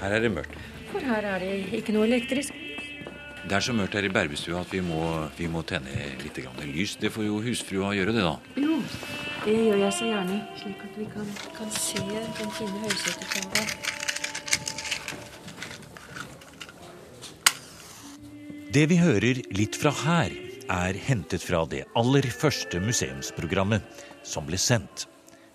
Her 0.00 0.16
er 0.16 0.24
det 0.24 0.32
mørkt. 0.34 0.58
For 0.92 1.04
her 1.06 1.24
er 1.34 1.42
det 1.42 1.52
ikke 1.78 1.94
noe 1.96 2.08
elektrisk. 2.08 2.56
Det 3.42 3.56
er 3.56 3.64
så 3.64 3.74
mørkt 3.74 3.96
her 3.98 4.06
i 4.06 4.12
Berbestua 4.12 4.60
at 4.62 4.70
vi 4.70 4.80
må, 4.84 5.00
vi 5.34 5.48
må 5.50 5.64
tenne 5.66 5.90
litt 6.22 6.36
grann 6.38 6.60
lys. 6.68 6.94
Det 7.00 7.10
får 7.10 7.26
jo 7.26 7.40
husfrua 7.42 7.90
gjøre, 7.96 8.14
det 8.14 8.22
da. 8.22 8.36
Jo, 8.62 8.76
det 9.42 9.56
gjør 9.56 9.80
jeg 9.82 9.96
så 9.98 10.10
gjerne, 10.10 10.36
slik 10.60 10.84
at 10.86 11.00
vi 11.00 11.08
kan, 11.10 11.32
kan 11.56 11.72
se 11.74 12.04
den 12.06 12.54
fine 12.58 12.84
høysetertavla. 12.84 13.66
Det 18.72 18.86
vi 18.88 18.96
hører 18.96 19.42
litt 19.52 19.76
fra 19.76 19.92
her, 20.04 20.32
er 20.72 20.96
hentet 21.04 21.42
fra 21.44 21.64
det 21.68 21.82
aller 21.98 22.24
første 22.32 22.80
museumsprogrammet 22.80 24.04
som 24.24 24.46
ble 24.48 24.56
sendt 24.56 25.08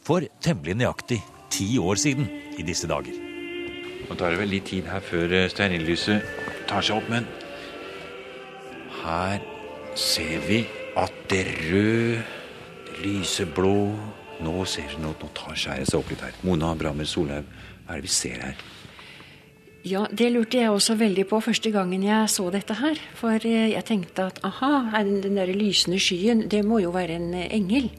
for 0.05 0.27
temmelig 0.43 0.77
nøyaktig 0.84 1.21
ti 1.49 1.71
år 1.81 1.97
siden 1.97 2.27
i 2.59 2.68
disse 2.68 2.91
dager. 2.91 3.27
Nå 4.07 4.16
tar 4.16 4.31
det 4.31 4.39
vel 4.39 4.53
litt 4.55 4.70
tid 4.70 4.88
her 4.88 5.03
før 5.03 5.34
eh, 5.35 5.49
stearinlyset 5.52 6.23
tar 6.70 6.85
seg 6.85 7.02
opp, 7.02 7.09
men 7.11 7.27
her 9.03 9.43
ser 9.99 10.39
vi 10.48 10.61
at 10.98 11.13
det 11.31 11.43
røde, 11.67 12.21
det 12.88 13.01
lyseblå 13.03 13.73
Nå 14.38 14.53
ser 14.70 14.85
vi, 14.91 14.99
nå, 15.01 15.15
nå 15.17 15.27
tar 15.34 15.55
skjæret 15.57 15.89
seg 15.89 15.98
opp 15.98 16.12
litt 16.13 16.21
her. 16.21 16.35
Mona 16.45 16.67
Brammer 16.77 17.07
Solhaug, 17.09 17.48
hva 17.88 17.95
er 17.95 18.03
det 18.03 18.05
vi 18.05 18.12
ser 18.13 18.43
her? 18.45 18.59
Ja, 19.88 20.03
det 20.13 20.27
lurte 20.29 20.59
jeg 20.59 20.70
også 20.70 20.93
veldig 20.99 21.26
på 21.31 21.39
første 21.41 21.71
gangen 21.73 22.03
jeg 22.05 22.29
så 22.29 22.45
dette 22.53 22.77
her. 22.77 23.01
For 23.17 23.41
eh, 23.41 23.71
jeg 23.73 23.87
tenkte 23.89 24.27
at 24.29 24.37
aha, 24.45 25.01
den, 25.01 25.39
der 25.39 25.49
lysende 25.49 25.98
skyen, 25.98 26.45
det 26.53 26.62
må 26.70 26.84
jo 26.84 26.93
være 26.93 27.17
en 27.17 27.31
eh, 27.34 27.49
engel. 27.57 27.89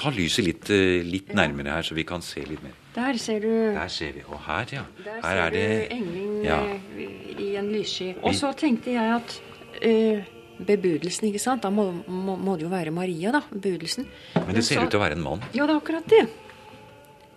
Ta 0.00 0.14
lyset 0.16 0.48
litt, 0.48 0.72
litt 1.06 1.36
nærmere 1.36 1.76
her, 1.76 1.84
så 1.84 1.94
vi 1.98 2.08
kan 2.08 2.24
se 2.24 2.40
litt 2.48 2.64
mer. 2.64 2.79
Der 2.94 3.18
ser 3.22 3.40
du 3.40 3.50
Der 3.74 3.88
ser 3.88 4.12
vi. 4.16 4.22
Og 4.26 4.40
her, 4.46 4.66
ja. 4.72 4.82
Der 5.04 5.14
Her 5.14 5.22
ser 5.22 5.40
er 5.44 5.50
det 5.50 5.66
du 5.90 5.94
engelen 5.94 6.44
Ja. 6.44 6.58
eh, 6.64 7.38
i 7.38 7.56
en 7.56 7.68
lyssky. 7.72 8.14
Og 8.22 8.34
så 8.34 8.52
tenkte 8.56 8.90
jeg 8.92 9.14
at 9.14 9.40
eh, 9.82 10.24
bebudelsen, 10.66 11.28
ikke 11.30 11.38
sant. 11.38 11.62
Da 11.62 11.70
må, 11.70 11.90
må, 12.08 12.36
må 12.36 12.56
det 12.56 12.66
jo 12.66 12.68
være 12.72 12.90
Maria, 12.90 13.30
da. 13.32 13.42
Bebudelsen. 13.52 14.06
Men 14.34 14.54
det 14.54 14.64
ser 14.66 14.82
ut 14.82 14.90
til 14.90 14.98
å 14.98 15.04
være 15.04 15.16
en 15.18 15.22
mann. 15.22 15.42
Ja, 15.54 15.66
det 15.66 15.76
er 15.76 15.80
akkurat 15.80 16.08
det. 16.10 16.24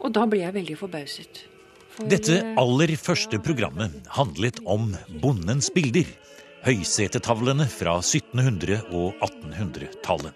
Og 0.04 0.12
da 0.12 0.26
ble 0.28 0.42
jeg 0.42 0.54
veldig 0.58 0.78
forbauset. 0.80 1.44
For, 1.94 2.10
Dette 2.10 2.40
eh, 2.42 2.56
aller 2.58 2.96
første 2.98 3.38
programmet 3.40 4.00
handlet 4.18 4.58
om 4.66 4.90
bondens 5.22 5.70
bilder. 5.76 6.10
Høysetetavlene 6.66 7.68
fra 7.70 8.00
1700- 8.00 8.88
og 8.96 9.14
1800-tallet. 9.22 10.34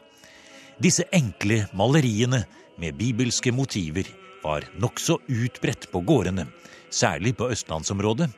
Disse 0.78 1.08
enkle 1.16 1.64
maleriene 1.73 2.44
med 2.78 2.94
bibelske 3.00 3.50
motiver 3.56 4.06
var 4.48 4.67
nokså 4.80 5.20
utbredt 5.28 5.90
på 5.92 6.02
gårdene, 6.08 6.48
særlig 6.90 7.36
på 7.38 7.52
østlandsområdet. 7.52 8.30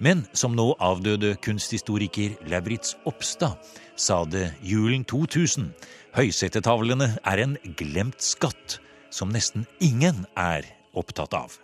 Men 0.00 0.24
som 0.32 0.54
nå 0.56 0.70
avdøde 0.80 1.34
kunsthistoriker 1.44 2.38
Lauritz 2.48 2.94
Opstad 3.08 3.60
sa 4.00 4.22
det 4.24 4.46
julen 4.64 5.04
2000, 5.04 5.68
høysetetavlene 6.16 7.12
er 7.20 7.42
en 7.44 7.58
glemt 7.76 8.24
skatt 8.24 8.78
som 9.12 9.34
nesten 9.34 9.66
ingen 9.84 10.24
er 10.38 10.64
opptatt 10.96 11.36
av. 11.36 11.58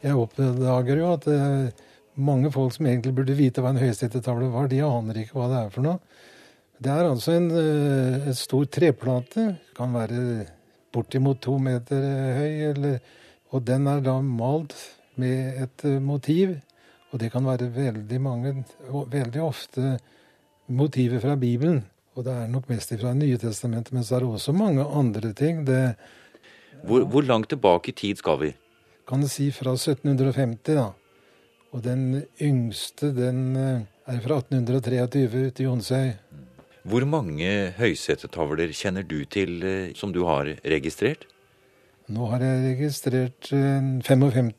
Jeg 0.00 0.16
oppdager 0.16 1.02
jo 1.02 1.12
at 1.12 1.28
er 1.28 1.68
mange 2.16 2.48
folk 2.54 2.72
som 2.72 2.88
egentlig 2.88 3.12
burde 3.18 3.36
vite 3.36 3.60
hva 3.60 3.74
en 3.74 3.82
høysetetavle 3.82 4.48
var, 4.54 4.70
de 4.72 4.80
aner 4.86 5.20
ikke 5.20 5.36
hva 5.36 5.50
det 5.52 5.60
er 5.60 5.74
for 5.74 5.84
noe. 5.84 6.00
Det 6.80 6.92
er 6.92 7.08
altså 7.08 7.36
en, 7.36 7.50
eh, 7.56 8.26
en 8.28 8.36
stor 8.36 8.64
treplate, 8.72 9.46
kan 9.76 9.92
være 9.92 10.46
bortimot 10.92 11.40
to 11.44 11.58
meter 11.60 12.00
høy, 12.36 12.52
eller, 12.72 12.98
og 13.54 13.64
den 13.66 13.86
er 13.86 14.02
da 14.04 14.18
malt 14.20 14.74
med 15.20 15.62
et 15.62 15.84
eh, 15.84 16.00
motiv. 16.02 16.56
Og 17.12 17.20
det 17.22 17.30
kan 17.32 17.46
være 17.46 17.70
veldig 17.72 18.20
mange, 18.20 18.52
veldig 18.90 19.42
ofte 19.42 19.96
motiver 20.66 21.22
fra 21.22 21.36
Bibelen. 21.38 21.84
Og 22.16 22.24
det 22.26 22.32
er 22.34 22.50
nok 22.50 22.68
mest 22.68 22.92
fra 22.98 23.14
Nye 23.14 23.38
testamentet, 23.38 23.94
men 23.94 24.04
så 24.04 24.16
er 24.16 24.24
det 24.24 24.28
også 24.34 24.52
mange 24.56 24.84
andre 24.84 25.32
ting. 25.32 25.64
Det 25.66 25.96
Hvor, 26.84 27.04
hvor 27.04 27.22
langt 27.22 27.48
tilbake 27.48 27.90
i 27.90 27.92
tid 27.92 28.16
skal 28.16 28.40
vi? 28.40 28.54
kan 29.06 29.22
du 29.22 29.28
si 29.30 29.52
fra 29.54 29.76
1750, 29.76 30.74
da. 30.74 30.90
Og 31.74 31.82
den 31.84 32.24
yngste, 32.42 33.12
den 33.14 33.56
eh, 33.56 33.84
er 34.10 34.20
fra 34.24 34.40
1823 34.42 35.46
ute 35.46 35.62
i 35.62 35.66
Jonsøy. 35.66 36.10
Hvor 36.86 37.06
mange 37.06 37.50
høysetetavler 37.78 38.72
kjenner 38.74 39.06
du 39.06 39.20
til 39.30 39.62
eh, 39.62 39.94
som 39.94 40.14
du 40.14 40.24
har 40.26 40.50
registrert? 40.64 41.26
Nå 42.12 42.26
har 42.30 42.42
jeg 42.44 42.66
registrert 42.70 43.48
eh, 43.56 43.88
55. 44.06 44.52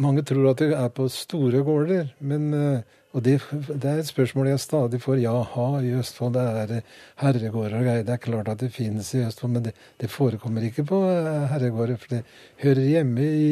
Mange 0.00 0.24
tror 0.26 0.50
at 0.50 0.62
det 0.62 0.72
er 0.74 0.88
på 0.94 1.06
store 1.12 1.62
gårder, 1.66 2.14
men 2.20 2.48
eh, 2.56 2.96
og 3.10 3.24
det, 3.26 3.40
det 3.50 3.88
er 3.90 3.98
et 3.98 4.06
spørsmål 4.06 4.52
jeg 4.52 4.62
stadig 4.62 5.00
får. 5.02 5.18
Jaha, 5.24 5.66
i 5.82 5.94
Østfold 5.98 6.36
det 6.36 6.44
er 6.62 6.74
eh, 6.76 6.96
herregårder 7.22 7.80
og 7.80 7.86
greier. 7.86 8.06
Det 8.06 8.14
er 8.14 8.22
klart 8.22 8.50
at 8.52 8.62
det 8.62 8.70
finnes 8.74 9.08
i 9.14 9.24
Østfold, 9.24 9.56
men 9.56 9.66
det, 9.66 9.74
det 9.98 10.10
forekommer 10.12 10.66
ikke 10.66 10.86
på 10.86 11.00
eh, 11.10 11.48
herregårder. 11.50 11.98
For 11.98 12.14
det 12.14 12.22
hører 12.62 12.90
hjemme 12.94 13.26
i 13.26 13.50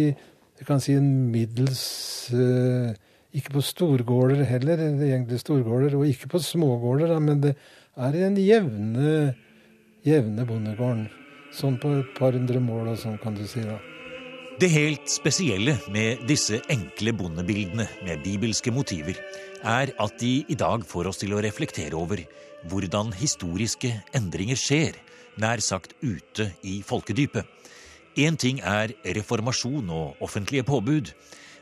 du 0.59 0.65
kan 0.67 0.83
si 0.83 0.97
en 0.99 1.29
middels 1.31 1.85
eh, 2.35 2.95
Ikke 3.39 3.53
på 3.55 3.63
storgårder 3.63 4.43
heller, 4.49 4.81
er 4.81 5.03
egentlig 5.05 5.39
storgårder, 5.43 5.95
og 5.99 6.07
ikke 6.09 6.31
på 6.33 6.41
smågårder, 6.43 7.13
da, 7.13 7.19
men 7.23 7.43
det 7.43 7.55
er 7.99 8.15
i 8.17 8.23
den 8.25 8.39
jevne, 8.41 9.35
jevne 10.07 10.47
bondegården. 10.49 11.05
Sånn 11.55 11.79
på 11.81 11.91
et 12.01 12.11
par 12.19 12.37
hundre 12.37 12.61
mål 12.61 12.93
og 12.93 12.99
sånn, 13.01 13.19
kan 13.23 13.37
du 13.37 13.47
si. 13.49 13.63
da. 13.65 13.79
Det 14.59 14.69
helt 14.73 15.07
spesielle 15.07 15.77
med 15.95 16.25
disse 16.27 16.59
enkle 16.73 17.13
bondebildene 17.15 17.87
med 18.03 18.25
bibelske 18.25 18.73
motiver, 18.75 19.15
er 19.63 19.93
at 20.03 20.17
de 20.19 20.33
i 20.51 20.57
dag 20.59 20.83
får 20.87 21.11
oss 21.11 21.21
til 21.23 21.35
å 21.35 21.43
reflektere 21.43 21.95
over 21.95 22.25
hvordan 22.67 23.13
historiske 23.15 23.93
endringer 24.19 24.59
skjer, 24.59 24.99
nær 25.39 25.63
sagt 25.63 25.95
ute 26.03 26.51
i 26.67 26.81
folkedypet. 26.83 27.47
Én 28.19 28.35
ting 28.35 28.59
er 28.67 28.97
reformasjon 29.15 29.91
og 29.95 30.19
offentlige 30.27 30.67
påbud. 30.67 31.13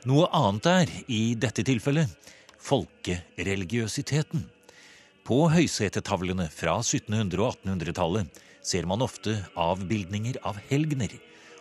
Noe 0.08 0.30
annet 0.32 0.68
er, 0.72 0.92
i 1.12 1.36
dette 1.36 1.66
tilfellet, 1.68 2.08
folkereligiøsiteten. 2.64 4.46
På 5.26 5.50
høysetetavlene 5.52 6.48
fra 6.48 6.78
1700- 6.80 7.44
og 7.44 7.58
1800-tallet 7.60 8.44
ser 8.66 8.88
man 8.90 9.04
ofte 9.04 9.38
avbildninger 9.54 10.40
av 10.46 10.58
helgener, 10.70 11.14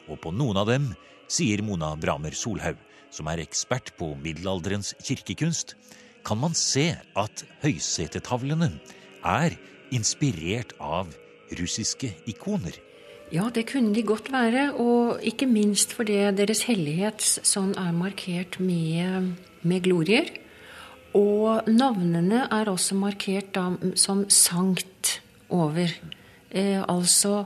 og 0.09 0.19
på 0.23 0.33
noen 0.33 0.57
av 0.61 0.69
dem 0.69 0.89
sier 1.31 1.61
Mona 1.65 1.93
Bramer 1.99 2.35
Solhaug, 2.37 2.79
som 3.13 3.29
er 3.31 3.43
ekspert 3.43 3.93
på 3.99 4.11
middelalderens 4.21 4.93
kirkekunst, 5.05 5.75
kan 6.25 6.41
man 6.41 6.57
se 6.57 6.95
at 7.17 7.45
høysetetavlene 7.61 8.71
er 9.25 9.55
inspirert 9.93 10.73
av 10.81 11.13
russiske 11.55 12.09
ikoner. 12.29 12.73
Ja, 13.33 13.49
det 13.49 13.67
kunne 13.71 13.93
de 13.93 14.03
godt 14.05 14.31
være, 14.33 14.71
og 14.77 15.21
ikke 15.25 15.47
minst 15.49 15.93
fordi 15.97 16.17
deres 16.37 16.65
hellighet 16.69 17.23
sånn 17.25 17.73
er 17.81 17.93
markert 17.95 18.59
med, 18.61 19.33
med 19.65 19.85
glorier. 19.85 20.29
Og 21.17 21.65
navnene 21.71 22.43
er 22.51 22.69
også 22.69 22.97
markert 22.99 23.53
da, 23.55 23.71
som 23.97 24.25
sankt 24.29 25.19
over. 25.49 25.89
Eh, 26.55 26.79
altså 26.87 27.43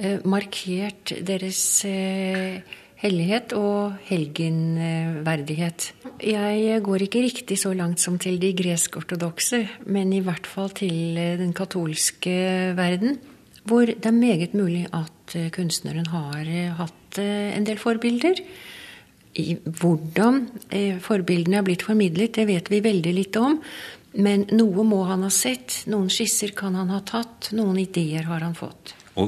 eh, 0.00 0.22
markert 0.24 1.12
deres 1.28 1.60
eh, 1.84 2.62
hellighet 3.02 3.52
og 3.56 3.98
helgenverdighet. 4.08 5.90
Jeg 6.24 6.80
går 6.84 7.04
ikke 7.04 7.24
riktig 7.26 7.58
så 7.60 7.74
langt 7.76 8.00
som 8.00 8.16
til 8.18 8.38
de 8.40 8.54
gresk-ortodokse, 8.56 9.66
men 9.92 10.14
i 10.16 10.22
hvert 10.24 10.48
fall 10.48 10.72
til 10.72 11.18
den 11.42 11.52
katolske 11.56 12.72
verden, 12.78 13.18
hvor 13.68 13.84
det 13.84 14.08
er 14.08 14.16
meget 14.16 14.56
mulig 14.56 14.86
at 14.94 15.36
kunstneren 15.52 16.06
har 16.08 16.48
hatt 16.78 17.18
en 17.18 17.66
del 17.66 17.80
forbilder. 17.82 18.40
Hvordan 19.66 20.46
forbildene 21.04 21.58
er 21.58 21.66
blitt 21.66 21.84
formidlet, 21.84 22.38
det 22.38 22.46
vet 22.48 22.70
vi 22.72 22.80
veldig 22.80 23.12
lite 23.18 23.42
om. 23.42 23.58
Men 24.16 24.46
noe 24.56 24.84
må 24.86 25.02
han 25.10 25.26
ha 25.26 25.30
sett, 25.32 25.82
noen 25.92 26.08
skisser 26.12 26.54
kan 26.56 26.76
han 26.78 26.88
ha 26.92 27.02
tatt, 27.04 27.50
noen 27.56 27.76
ideer 27.82 28.24
har 28.30 28.40
han 28.40 28.56
fått. 28.56 28.94
Å 29.16 29.26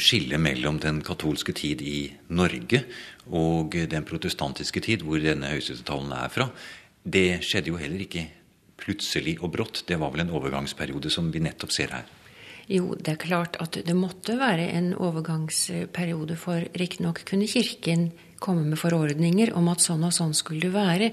skille 0.00 0.38
mellom 0.40 0.80
den 0.80 1.02
katolske 1.04 1.54
tid 1.56 1.82
i 1.84 2.08
Norge 2.36 2.82
og 3.32 3.76
den 3.90 4.04
protestantiske 4.08 4.82
tid, 4.84 5.04
hvor 5.04 5.20
denne 5.20 5.54
høyestetetavlen 5.54 6.12
er 6.16 6.32
fra, 6.32 6.50
det 7.06 7.42
skjedde 7.46 7.72
jo 7.72 7.80
heller 7.80 8.04
ikke 8.04 8.26
plutselig 8.80 9.38
og 9.40 9.54
brått. 9.56 9.84
Det 9.88 9.96
var 10.00 10.12
vel 10.12 10.26
en 10.26 10.34
overgangsperiode 10.36 11.12
som 11.12 11.32
vi 11.32 11.42
nettopp 11.44 11.72
ser 11.72 11.96
her. 11.96 12.08
Jo, 12.66 12.96
det 12.98 13.12
er 13.14 13.22
klart 13.22 13.56
at 13.62 13.78
det 13.86 13.94
måtte 13.94 14.34
være 14.40 14.66
en 14.74 14.90
overgangsperiode, 14.98 16.36
for 16.40 16.66
riktignok 16.74 17.22
kunne 17.28 17.46
Kirken 17.48 18.10
komme 18.42 18.64
med 18.68 18.78
forordninger 18.80 19.52
om 19.56 19.68
at 19.72 19.82
sånn 19.84 20.04
og 20.06 20.14
sånn 20.14 20.34
skulle 20.36 20.66
det 20.66 20.74
være, 20.74 21.10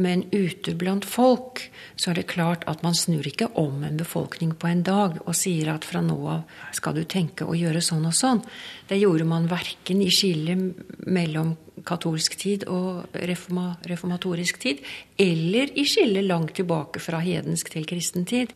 men 0.00 0.24
ute 0.32 0.74
blant 0.78 1.06
folk 1.08 1.62
så 1.98 2.12
er 2.12 2.20
det 2.20 2.28
klart 2.30 2.66
at 2.70 2.84
man 2.86 2.96
snur 2.96 3.26
ikke 3.26 3.50
om 3.60 3.82
en 3.86 3.98
befolkning 4.00 4.54
på 4.58 4.70
en 4.70 4.84
dag 4.86 5.18
og 5.24 5.34
sier 5.36 5.72
at 5.74 5.86
fra 5.88 6.02
nå 6.04 6.18
av 6.30 6.54
skal 6.76 6.96
du 6.96 7.02
tenke 7.04 7.48
å 7.48 7.56
gjøre 7.58 7.82
sånn 7.84 8.06
og 8.08 8.16
sånn. 8.16 8.44
Det 8.88 9.00
gjorde 9.00 9.26
man 9.28 9.50
verken 9.50 10.02
i 10.04 10.10
skillet 10.14 11.06
mellom 11.06 11.56
katolsk 11.86 12.36
tid 12.40 12.66
og 12.68 13.14
reforma, 13.28 13.74
reformatorisk 13.88 14.60
tid, 14.62 14.82
eller 15.20 15.72
i 15.78 15.86
skillet 15.88 16.26
langt 16.26 16.54
tilbake 16.58 17.00
fra 17.02 17.22
hedensk 17.24 17.72
til 17.72 17.86
kristen 17.88 18.26
tid. 18.28 18.52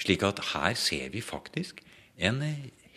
Slik 0.00 0.24
at 0.26 0.42
her 0.54 0.76
ser 0.78 1.10
vi 1.12 1.22
faktisk 1.24 1.82
en 2.20 2.42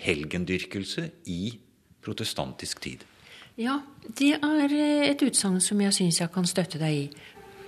helgendyrkelse 0.03 1.09
i 1.31 1.55
protestantisk 2.03 2.83
tid. 2.83 3.03
Ja, 3.59 3.81
det 4.17 4.33
er 4.41 4.71
et 5.05 5.21
utsagn 5.21 5.59
som 5.61 5.81
jeg 5.83 5.93
syns 5.93 6.21
jeg 6.21 6.31
kan 6.33 6.47
støtte 6.49 6.81
deg 6.81 7.03
i. 7.03 7.05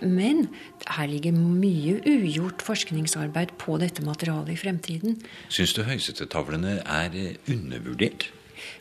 Men 0.06 0.48
her 0.92 1.08
ligger 1.08 1.36
mye 1.36 2.00
ugjort 2.10 2.64
forskningsarbeid 2.66 3.54
på 3.62 3.78
dette 3.82 4.04
materialet 4.06 4.56
i 4.56 4.60
fremtiden. 4.60 5.20
Syns 5.54 5.76
du 5.78 5.86
høysettetavlene 5.88 6.80
er 6.84 7.16
undervurdert? 7.52 8.28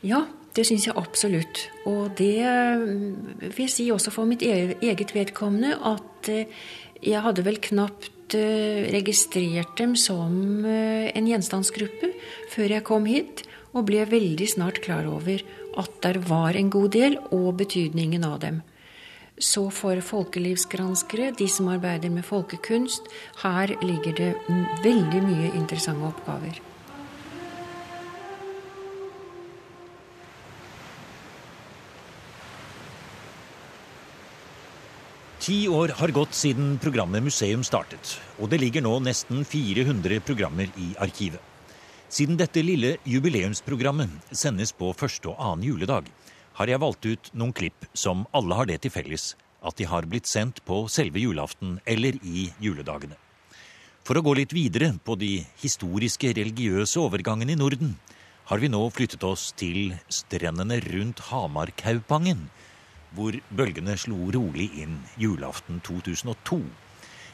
Ja, 0.04 0.24
det 0.56 0.66
syns 0.68 0.88
jeg 0.88 0.96
absolutt. 0.98 1.66
Og 1.90 2.16
det 2.18 2.40
mm, 2.40 3.44
vil 3.44 3.64
jeg 3.66 3.74
si 3.74 3.88
også 3.92 4.12
for 4.14 4.28
mitt 4.28 4.42
e-, 4.46 4.76
eget 4.82 5.14
vedkommende 5.14 5.76
at 5.84 6.30
eh, 6.32 6.50
jeg 7.04 7.24
hadde 7.24 7.44
vel 7.46 7.60
knapt 7.62 8.36
eh, 8.38 8.86
registrert 8.94 9.74
dem 9.80 9.96
som 9.98 10.64
eh, 10.64 11.10
en 11.12 11.28
gjenstandsgruppe 11.28 12.14
før 12.54 12.78
jeg 12.78 12.86
kom 12.86 13.08
hit, 13.10 13.44
og 13.74 13.88
ble 13.88 14.04
veldig 14.06 14.46
snart 14.52 14.78
klar 14.84 15.08
over 15.10 15.42
at 15.80 16.02
der 16.02 16.20
var 16.28 16.56
en 16.56 16.70
god 16.70 16.92
del, 16.94 17.18
og 17.30 17.56
betydningen 17.60 18.24
av 18.24 18.38
dem. 18.42 18.62
Så 19.38 19.66
for 19.74 19.98
folkelivsgranskere, 19.98 21.32
de 21.34 21.48
som 21.50 21.72
arbeider 21.72 22.10
med 22.10 22.26
folkekunst, 22.26 23.08
her 23.42 23.74
ligger 23.82 24.14
det 24.14 24.30
veldig 24.84 25.22
mye 25.26 25.50
interessante 25.58 26.06
oppgaver. 26.06 26.60
Ti 35.44 35.56
år 35.68 35.90
har 35.98 36.14
gått 36.16 36.32
siden 36.32 36.78
programmet 36.80 37.26
Museum 37.26 37.66
startet, 37.66 38.14
og 38.38 38.48
det 38.48 38.62
ligger 38.62 38.86
nå 38.86 38.94
nesten 39.04 39.42
400 39.44 40.22
programmer 40.24 40.70
i 40.80 40.94
arkivet. 40.96 41.53
Siden 42.14 42.36
dette 42.38 42.62
lille 42.62 42.92
jubileumsprogrammet 43.10 44.28
sendes 44.30 44.70
på 44.78 44.92
første 44.94 45.32
og 45.32 45.40
annen 45.42 45.64
juledag, 45.66 46.06
har 46.54 46.70
jeg 46.70 46.78
valgt 46.78 47.06
ut 47.10 47.30
noen 47.34 47.50
klipp 47.50 47.88
som 47.90 48.20
alle 48.30 48.54
har 48.54 48.68
det 48.70 48.76
til 48.84 48.92
felles 48.94 49.32
at 49.66 49.74
de 49.80 49.88
har 49.90 50.06
blitt 50.06 50.28
sendt 50.30 50.60
på 50.68 50.84
selve 50.92 51.18
julaften 51.18 51.80
eller 51.90 52.14
i 52.22 52.44
juledagene. 52.62 53.16
For 54.06 54.14
å 54.14 54.22
gå 54.22 54.34
litt 54.38 54.54
videre 54.54 54.92
på 55.02 55.16
de 55.18 55.40
historiske 55.58 56.30
religiøse 56.38 57.00
overgangene 57.02 57.56
i 57.56 57.58
Norden, 57.58 57.96
har 58.46 58.62
vi 58.62 58.70
nå 58.70 58.84
flyttet 58.94 59.26
oss 59.26 59.48
til 59.58 59.96
strendene 60.06 60.78
rundt 60.84 61.24
Hamarkaupangen, 61.32 62.44
hvor 63.16 63.34
bølgene 63.50 63.96
slo 63.98 64.28
rolig 64.36 64.68
inn 64.84 65.00
julaften 65.18 65.82
2002. 65.82 66.60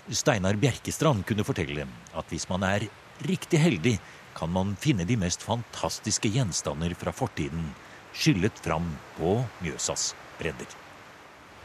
Steinar 0.09 0.57
Bjerkestrand 0.57 1.27
kunne 1.29 1.45
fortelle 1.45 1.85
at 2.17 2.33
hvis 2.33 2.49
man 2.49 2.65
er 2.65 2.89
riktig 3.29 3.61
heldig, 3.61 3.99
kan 4.37 4.53
man 4.53 4.75
finne 4.81 5.07
de 5.09 5.17
mest 5.21 5.43
fantastiske 5.47 6.31
gjenstander 6.33 6.95
fra 6.99 7.13
fortiden 7.15 7.71
skyllet 8.13 8.59
fram 8.65 8.89
på 9.19 9.39
Mjøsas 9.63 10.13
bredder. 10.41 10.79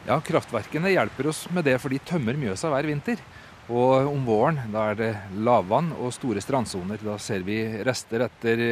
Ja, 0.06 0.20
Kraftverkene 0.22 0.92
hjelper 0.92 1.32
oss 1.32 1.46
med 1.50 1.66
det, 1.66 1.80
for 1.82 1.90
de 1.90 1.98
tømmer 2.06 2.38
Mjøsa 2.38 2.70
hver 2.70 2.86
vinter. 2.86 3.22
Og 3.66 4.06
om 4.12 4.22
våren 4.26 4.60
da 4.70 4.90
er 4.92 4.98
det 5.00 5.10
lavvann 5.42 5.90
og 5.96 6.14
store 6.14 6.42
strandsoner. 6.42 7.02
Da 7.02 7.16
ser 7.18 7.42
vi 7.46 7.58
rester 7.86 8.22
etter, 8.28 8.62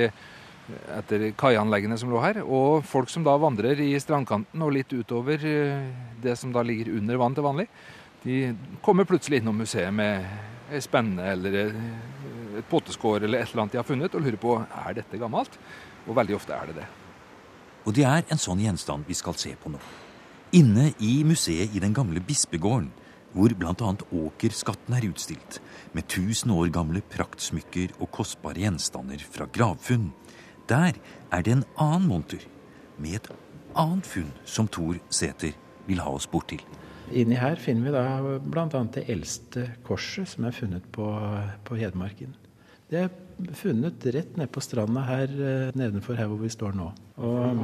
etter 1.01 1.27
kaianleggene 1.39 1.99
som 1.99 2.13
lå 2.13 2.23
her. 2.23 2.39
Og 2.47 2.87
folk 2.87 3.11
som 3.11 3.27
da 3.27 3.35
vandrer 3.43 3.83
i 3.83 3.91
strandkanten 3.99 4.63
og 4.63 4.77
litt 4.77 4.95
utover 4.95 5.43
eh, 5.51 5.91
det 6.23 6.37
som 6.39 6.55
da 6.55 6.63
ligger 6.63 6.95
under 6.95 7.19
vann 7.19 7.35
til 7.35 7.47
vanlig, 7.47 7.67
de 8.25 8.55
kommer 8.85 9.05
plutselig 9.09 9.43
innom 9.43 9.59
museet 9.61 9.91
med 9.93 10.23
ei 10.73 10.81
spenne 10.81 11.27
eller 11.35 11.75
et 12.59 12.69
potteskår 12.71 13.25
eller 13.25 13.43
et 13.43 13.51
eller 13.51 13.65
annet 13.65 13.77
de 13.77 13.81
har 13.81 13.89
funnet, 13.89 14.15
og 14.15 14.25
lurer 14.25 14.41
på 14.41 14.59
er 14.63 14.99
dette 15.01 15.21
gammelt. 15.21 15.59
Og 16.09 16.17
veldig 16.17 16.37
ofte 16.37 16.57
er 16.57 16.71
det 16.71 16.79
det. 16.83 16.89
Og 17.85 17.97
det 17.97 18.05
er 18.09 18.25
en 18.33 18.41
sånn 18.41 18.63
gjenstand 18.65 19.09
vi 19.09 19.17
skal 19.17 19.37
se 19.41 19.55
på 19.61 19.73
nå. 19.73 19.81
Inne 20.57 20.93
i 21.03 21.17
museet 21.27 21.75
i 21.75 21.83
den 21.83 21.95
gamle 21.97 22.23
bispegården, 22.25 22.93
hvor 23.35 23.51
bl.a. 23.59 23.91
åkerskatten 24.15 24.95
er 24.95 25.09
utstilt, 25.09 25.59
med 25.93 26.07
tusen 26.09 26.53
år 26.55 26.71
gamle 26.75 27.03
praktsmykker 27.11 27.97
og 27.99 28.13
kostbare 28.15 28.63
gjenstander 28.63 29.25
fra 29.27 29.49
gravfunn, 29.51 30.13
der 30.71 30.95
er 31.35 31.43
det 31.43 31.57
en 31.57 31.67
annen 31.75 32.07
monter 32.09 32.47
med 32.97 33.19
et 33.19 33.29
annet 33.75 34.07
funn 34.07 34.31
som 34.47 34.71
Thor 34.71 35.01
Sæter 35.11 35.57
vil 35.89 36.01
ha 36.01 36.15
oss 36.15 36.31
bort 36.31 36.53
til. 36.53 36.63
Inni 37.13 37.37
her 37.37 37.59
finner 37.61 37.85
vi 37.85 37.93
da 37.93 38.39
bl.a. 38.41 38.85
det 38.95 39.05
eldste 39.13 39.67
korset 39.85 40.31
som 40.31 40.47
er 40.49 40.57
funnet 40.57 40.87
på, 40.95 41.11
på 41.67 41.77
Hedmarken. 41.77 42.33
Det 42.91 43.01
er 43.01 43.13
funnet 43.57 44.05
rett 44.13 44.37
nede 44.37 44.51
på 44.53 44.63
stranda 44.63 45.03
her 45.09 45.31
eh, 45.33 45.71
nedenfor 45.75 46.19
her 46.19 46.29
hvor 46.31 46.43
vi 46.43 46.51
står 46.53 46.75
nå. 46.77 46.91
Og, 47.17 47.63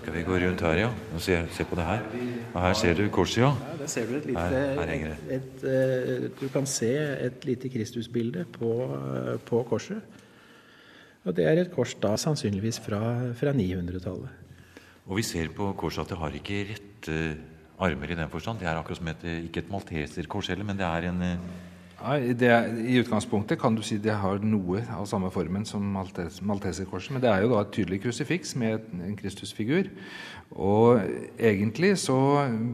Skal 0.00 0.14
vi 0.14 0.22
gå 0.24 0.38
rundt 0.40 0.62
her, 0.64 0.78
ja? 0.80 0.88
Og 1.14 1.20
se, 1.20 1.36
se, 1.52 1.66
på 1.68 1.76
det 1.76 1.84
her. 1.84 2.06
Og 2.54 2.62
her 2.62 2.76
ser 2.78 2.94
du 2.96 3.04
korset, 3.12 3.42
ja. 3.42 3.50
ja 3.52 3.76
der 3.82 3.90
ser 3.92 4.08
du 4.08 4.16
et 4.16 4.30
lite, 4.30 4.40
her, 4.40 4.72
her 4.80 4.92
henger 4.94 5.12
det. 5.12 5.36
Et, 5.36 5.52
et, 5.60 5.68
eh, 5.68 6.30
du 6.40 6.48
kan 6.54 6.66
se 6.66 6.90
et 7.26 7.44
lite 7.44 7.68
Kristusbilde 7.74 8.46
på, 8.56 8.72
på, 9.46 9.62
korset. 9.68 10.00
Og 11.28 11.36
det 11.36 11.44
er 11.44 11.60
et 11.60 11.72
kors 11.74 11.92
da 12.00 12.16
sannsynligvis 12.16 12.80
fra, 12.80 13.02
fra 13.36 13.52
900-tallet. 13.52 14.44
Og 15.08 15.20
vi 15.20 15.26
ser 15.26 15.52
på 15.52 15.72
korset 15.76 16.06
at 16.06 16.14
det 16.14 16.20
har 16.22 16.40
ikke 16.40 16.64
rette 16.72 17.22
armer 17.78 18.10
i 18.10 18.16
den 18.16 18.30
forstand. 18.32 18.62
Det 18.62 18.68
er 18.70 18.78
akkurat 18.80 19.02
som 19.02 19.12
et, 19.12 19.24
ikke 19.44 19.66
et 19.66 19.72
malteserkors 19.72 20.48
heller, 20.48 20.66
men 20.66 20.80
det 20.80 20.88
er 20.88 21.10
en 21.12 21.24
Det, 21.98 22.50
I 22.86 23.00
utgangspunktet 23.00 23.58
kan 23.58 23.74
du 23.74 23.80
si 23.82 23.96
det 23.98 24.14
har 24.14 24.38
noe 24.46 24.84
av 24.94 25.08
samme 25.10 25.32
formen 25.34 25.64
som 25.66 25.82
malteserkorset. 25.82 27.10
Men 27.16 27.24
det 27.24 27.30
er 27.32 27.42
jo 27.42 27.50
da 27.50 27.64
et 27.64 27.72
tydelig 27.74 28.04
krusifiks 28.04 28.54
med 28.60 28.86
en 29.02 29.16
Kristusfigur. 29.18 29.90
Og 30.54 31.02
egentlig 31.34 31.96
så 31.98 32.16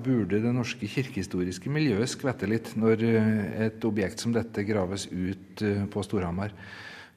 burde 0.04 0.42
det 0.44 0.52
norske 0.52 0.88
kirkehistoriske 0.92 1.72
miljøet 1.72 2.12
skvette 2.12 2.48
litt 2.50 2.74
når 2.76 3.06
eh, 3.08 3.30
et 3.70 3.86
objekt 3.88 4.20
som 4.20 4.34
dette 4.36 4.66
graves 4.68 5.08
ut 5.08 5.64
eh, 5.64 5.86
på 5.88 6.04
Storhamar. 6.04 6.52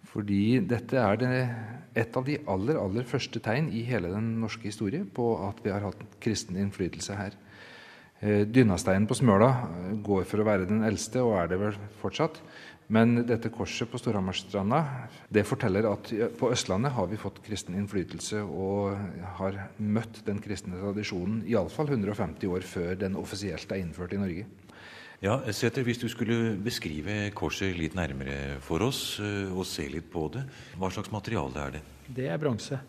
Fordi 0.07 0.61
dette 0.63 0.95
er 0.97 1.19
det, 1.19 1.33
et 1.97 2.15
av 2.15 2.23
de 2.25 2.39
aller, 2.47 2.79
aller 2.79 3.05
første 3.09 3.41
tegn 3.43 3.67
i 3.75 3.83
hele 3.85 4.13
den 4.13 4.37
norske 4.39 4.69
historie 4.69 5.03
på 5.03 5.33
at 5.43 5.59
vi 5.65 5.75
har 5.75 5.83
hatt 5.89 6.07
kristen 6.23 6.55
innflytelse 6.55 7.19
her. 7.19 7.35
Eh, 8.19 8.47
Dynasteinen 8.49 9.05
på 9.09 9.17
Smøla 9.17 9.49
eh, 9.51 9.91
går 10.01 10.25
for 10.25 10.41
å 10.41 10.47
være 10.47 10.65
den 10.69 10.81
eldste, 10.87 11.21
og 11.21 11.35
er 11.37 11.51
det 11.51 11.61
vel 11.61 11.77
fortsatt. 12.01 12.41
Men 12.89 13.17
dette 13.27 13.51
korset 13.51 13.89
på 13.91 13.99
Storhamarstranda 13.99 14.79
det 15.33 15.43
forteller 15.43 15.89
at 15.89 16.07
på 16.39 16.51
Østlandet 16.55 16.93
har 16.95 17.09
vi 17.11 17.19
fått 17.19 17.41
kristen 17.43 17.75
innflytelse 17.75 18.39
og 18.47 18.95
har 19.41 19.57
møtt 19.83 20.21
den 20.23 20.39
kristne 20.39 20.79
tradisjonen 20.79 21.41
iallfall 21.51 21.91
150 21.91 22.47
år 22.47 22.63
før 22.63 22.95
den 23.01 23.19
offisielt 23.19 23.75
er 23.75 23.83
innført 23.83 24.15
i 24.15 24.21
Norge. 24.21 24.47
Ja, 25.19 25.39
Sæther, 25.51 25.83
Hvis 25.83 25.97
du 25.97 26.07
skulle 26.07 26.55
beskrive 26.63 27.31
korset 27.35 27.75
litt 27.75 27.95
nærmere 27.97 28.61
for 28.61 28.85
oss 28.85 29.19
eh, 29.19 29.51
og 29.51 29.65
se 29.65 29.89
litt 29.89 30.07
på 30.13 30.29
det, 30.31 30.45
hva 30.77 30.91
slags 30.93 31.11
materiale 31.11 31.59
er 31.59 31.75
det? 31.75 31.81
Det 32.07 32.29
er 32.31 32.39
bronse. 32.39 32.79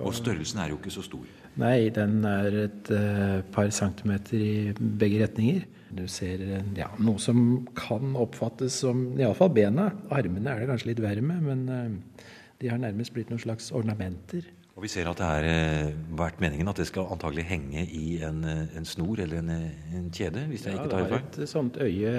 Og 0.00 0.14
størrelsen 0.16 0.58
er 0.58 0.72
jo 0.72 0.80
ikke 0.80 0.90
så 0.90 1.04
stor? 1.04 1.41
Nei, 1.60 1.90
den 1.92 2.22
er 2.24 2.54
et 2.62 2.90
uh, 2.94 3.42
par 3.52 3.68
centimeter 3.76 4.40
i 4.40 4.54
begge 4.72 5.20
retninger. 5.24 5.66
Du 5.92 6.06
ser 6.08 6.40
ja, 6.78 6.88
noe 7.04 7.20
som 7.20 7.66
kan 7.76 8.14
oppfattes 8.16 8.78
som 8.80 9.10
iallfall 9.20 9.52
bena. 9.52 9.90
Armene 10.14 10.54
er 10.54 10.62
det 10.62 10.70
kanskje 10.70 10.92
litt 10.92 11.02
verre 11.04 11.24
med, 11.24 11.44
men 11.44 11.66
uh, 11.68 12.30
de 12.62 12.70
har 12.72 12.80
nærmest 12.80 13.12
blitt 13.12 13.28
noen 13.32 13.42
slags 13.42 13.68
ornamenter. 13.76 14.48
Og 14.72 14.86
Vi 14.86 14.88
ser 14.88 15.04
at 15.04 15.18
det 15.20 15.26
har 15.28 15.44
eh, 15.44 15.90
vært 16.16 16.38
meningen 16.40 16.70
at 16.70 16.78
det 16.80 16.86
skal 16.88 17.10
antagelig 17.12 17.42
henge 17.44 17.82
i 17.92 18.14
en, 18.24 18.38
eh, 18.48 18.70
en 18.78 18.86
snor 18.88 19.20
eller 19.20 19.42
en, 19.42 19.50
eh, 19.52 19.96
en, 19.98 20.06
kjede? 20.08 20.46
hvis 20.48 20.64
jeg 20.64 20.72
ja, 20.72 20.80
ikke 20.80 20.92
tar 20.94 21.10
feil. 21.10 21.26
Det 21.34 21.42
er 21.42 21.44
et 21.44 21.50
sånt 21.50 21.76
øye 21.76 22.12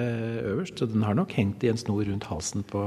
øverst, 0.52 0.78
så 0.78 0.86
den 0.92 1.02
har 1.02 1.16
nok 1.18 1.34
hengt 1.34 1.66
i 1.66 1.72
en 1.72 1.80
snor 1.80 2.04
rundt 2.06 2.28
halsen 2.30 2.62
på 2.70 2.82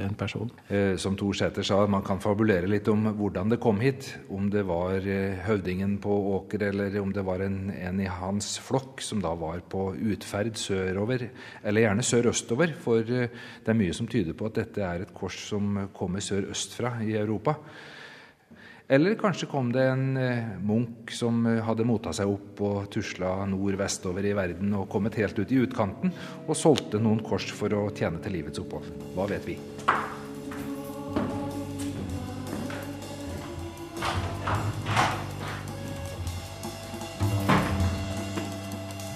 en 0.00 0.16
person. 0.16 0.48
Eh, 0.72 0.96
som 0.96 1.18
Tor 1.20 1.36
Sæter 1.36 1.66
sa, 1.68 1.82
man 1.84 2.06
kan 2.06 2.22
fabulere 2.24 2.70
litt 2.70 2.88
om 2.88 3.10
hvordan 3.18 3.52
det 3.52 3.60
kom 3.60 3.84
hit. 3.84 4.08
Om 4.32 4.48
det 4.54 4.64
var 4.70 5.04
høvdingen 5.44 5.98
på 6.00 6.16
Åker, 6.38 6.70
eller 6.70 6.96
om 7.02 7.12
det 7.12 7.26
var 7.28 7.44
en, 7.44 7.68
en 7.76 8.00
i 8.00 8.08
hans 8.08 8.54
flokk 8.64 9.04
som 9.04 9.20
da 9.20 9.34
var 9.36 9.60
på 9.68 9.90
utferd 10.00 10.56
sørover, 10.56 11.28
eller 11.60 11.84
gjerne 11.84 12.08
sørøstover. 12.08 12.72
For 12.72 13.04
det 13.04 13.68
er 13.68 13.80
mye 13.84 13.92
som 13.92 14.08
tyder 14.08 14.32
på 14.32 14.48
at 14.48 14.62
dette 14.64 14.80
er 14.80 15.04
et 15.04 15.12
kors 15.12 15.36
som 15.52 15.90
kommer 15.92 16.24
sørøstfra 16.24 17.02
i 17.04 17.18
Europa. 17.20 17.58
Eller 18.90 19.14
kanskje 19.14 19.46
kom 19.46 19.68
det 19.72 19.84
en 19.86 20.16
eh, 20.16 20.46
munk 20.66 21.12
som 21.14 21.44
eh, 21.46 21.60
hadde 21.62 21.84
mota 21.86 22.10
seg 22.10 22.26
opp 22.26 22.58
og 22.66 22.88
tusla 22.90 23.36
nord-vestover 23.46 24.26
i 24.26 24.34
verden 24.34 24.74
og 24.74 24.88
kommet 24.90 25.14
helt 25.20 25.38
ut 25.38 25.52
i 25.54 25.60
utkanten 25.62 26.10
og 26.48 26.58
solgte 26.58 26.98
noen 26.98 27.22
kors 27.22 27.46
for 27.54 27.70
å 27.70 27.84
tjene 27.94 28.18
til 28.18 28.34
livets 28.40 28.58
opphold. 28.58 28.90
Hva 29.14 29.30
vet 29.30 29.46
vi? 29.46 29.60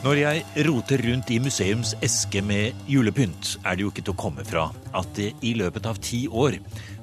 Når 0.05 0.19
jeg 0.21 0.65
roter 0.69 1.01
rundt 1.09 1.31
i 1.33 1.41
museums 1.41 1.97
eske 2.05 2.43
med 2.45 2.87
julepynt, 2.87 3.57
er 3.65 3.75
det 3.75 3.87
jo 3.87 3.91
ikke 3.91 4.03
til 4.05 4.15
å 4.15 4.21
komme 4.21 4.45
fra 4.47 4.69
at 4.95 5.15
det 5.17 5.31
i 5.43 5.55
løpet 5.59 5.89
av 5.91 5.99
ti 5.99 6.27
år 6.29 6.61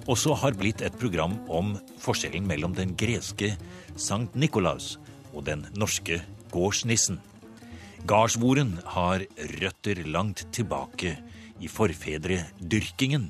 også 0.10 0.36
har 0.42 0.56
blitt 0.58 0.82
et 0.82 0.96
program 0.98 1.38
om 1.52 1.76
forskjellen 2.02 2.48
mellom 2.48 2.74
den 2.78 2.96
greske 2.98 3.54
Sankt 4.00 4.36
Nikolaus 4.40 4.96
og 5.34 5.46
den 5.48 5.66
norske 5.78 6.22
gårdsnissen. 6.52 7.20
Gardsvoren 8.10 8.80
har 8.96 9.26
røtter 9.62 10.02
langt 10.10 10.48
tilbake 10.56 11.18
i 11.62 11.70
forfedredyrkingen, 11.70 13.30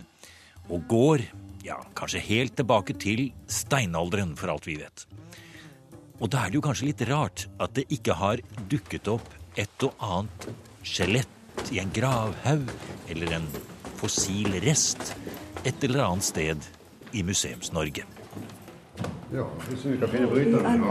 og 0.72 0.86
går 0.88 1.26
ja, 1.66 1.82
kanskje 1.98 2.24
helt 2.24 2.56
tilbake 2.56 2.96
til 2.96 3.28
steinalderen, 3.52 4.38
for 4.40 4.54
alt 4.54 4.70
vi 4.70 4.78
vet. 4.80 5.06
Og 6.22 6.30
da 6.32 6.46
er 6.46 6.52
det 6.52 6.60
jo 6.60 6.64
kanskje 6.64 6.88
litt 6.92 7.04
rart 7.10 7.48
at 7.60 7.76
det 7.76 7.88
ikke 7.92 8.16
har 8.16 8.42
dukket 8.72 9.10
opp 9.12 9.28
et 9.60 9.86
og 9.86 9.98
annet 10.06 10.48
skjelett 10.88 11.74
i 11.74 11.82
en 11.82 11.92
gravhaug 11.94 12.70
eller 13.12 13.36
en 13.42 13.48
fossil 14.02 14.58
rest 14.66 15.14
et 15.66 15.84
eller 15.86 16.04
annet 16.08 16.26
sted 16.26 16.70
i 17.14 17.24
Museums-Norge. 17.24 18.06
Ja, 19.32 19.46
hvis 19.68 19.86
vi 19.86 19.98
kan 20.02 20.10
finne 20.12 20.28
bryteren. 20.28 20.84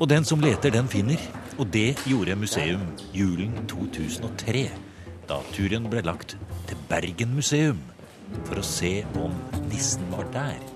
Og 0.00 0.08
den 0.08 0.24
som 0.24 0.40
leter, 0.40 0.70
den 0.70 0.88
finner. 0.88 1.20
Og 1.58 1.68
det 1.72 1.98
gjorde 2.08 2.36
museum 2.40 2.82
julen 3.12 3.52
2003, 3.68 4.66
da 5.28 5.40
turen 5.52 5.88
ble 5.92 6.02
lagt 6.06 6.36
til 6.68 6.84
Bergen 6.88 7.34
museum 7.36 7.82
for 8.46 8.60
å 8.60 8.64
se 8.64 9.00
om 9.20 9.34
nissen 9.68 10.06
var 10.12 10.28
der. 10.32 10.69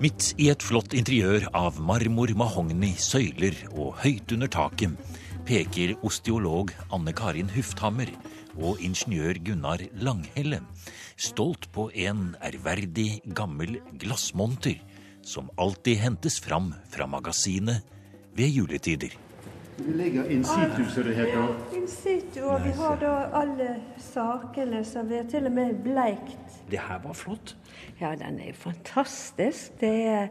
Midt 0.00 0.30
i 0.40 0.46
et 0.48 0.62
flott 0.64 0.94
interiør 0.96 1.50
av 1.52 1.76
marmor, 1.84 2.30
mahogni, 2.32 2.94
søyler 2.96 3.52
og 3.74 3.98
høyt 4.00 4.32
under 4.32 4.48
taket 4.48 4.94
peker 5.44 5.92
osteolog 6.08 6.70
Anne 6.88 7.12
Karin 7.12 7.50
Hufthammer 7.52 8.08
og 8.56 8.80
ingeniør 8.80 9.36
Gunnar 9.44 9.84
Langhelle 10.00 10.62
stolt 11.20 11.68
på 11.74 11.90
en 11.92 12.30
ærverdig, 12.40 13.20
gammel 13.36 13.76
glassmonter 14.00 14.80
som 15.20 15.52
alltid 15.60 16.00
hentes 16.00 16.40
fram 16.40 16.72
fra 16.88 17.04
magasinet 17.04 17.84
ved 18.32 18.56
juletider. 18.56 19.12
Vi 19.84 19.92
legger 20.00 20.32
in 20.32 20.44
situ, 20.44 20.80
som 20.94 21.04
det 21.04 21.16
heter. 21.16 21.52
In 21.76 21.88
situ, 21.88 22.40
og 22.40 22.64
vi 22.64 22.72
har 22.80 22.96
da 23.04 23.12
alle 23.36 23.68
sakene, 24.00 24.80
som 24.84 25.08
vi 25.12 25.20
har 25.20 25.28
til 25.28 25.48
og 25.48 25.54
med 25.60 25.76
bleikt. 25.84 26.49
Det 26.70 26.80
her 26.88 27.00
var 27.02 27.14
flott. 27.18 27.56
Ja, 28.00 28.14
den 28.14 28.38
er 28.40 28.52
fantastisk. 28.54 29.80
Det 29.80 29.94
er 30.06 30.28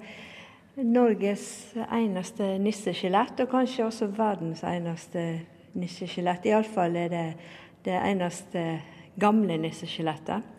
Norges 0.79 1.73
eneste 1.91 2.57
nisseskjelett, 2.61 3.39
og 3.43 3.49
kanskje 3.51 3.85
også 3.85 4.07
verdens 4.15 4.63
eneste 4.63 5.25
nisseskjelett. 5.75 6.47
Iallfall 6.47 6.95
er 6.95 7.11
det 7.11 7.25
det 7.85 7.97
eneste 7.99 8.63
gamle 9.19 9.57
nisseskjelettet. 9.59 10.55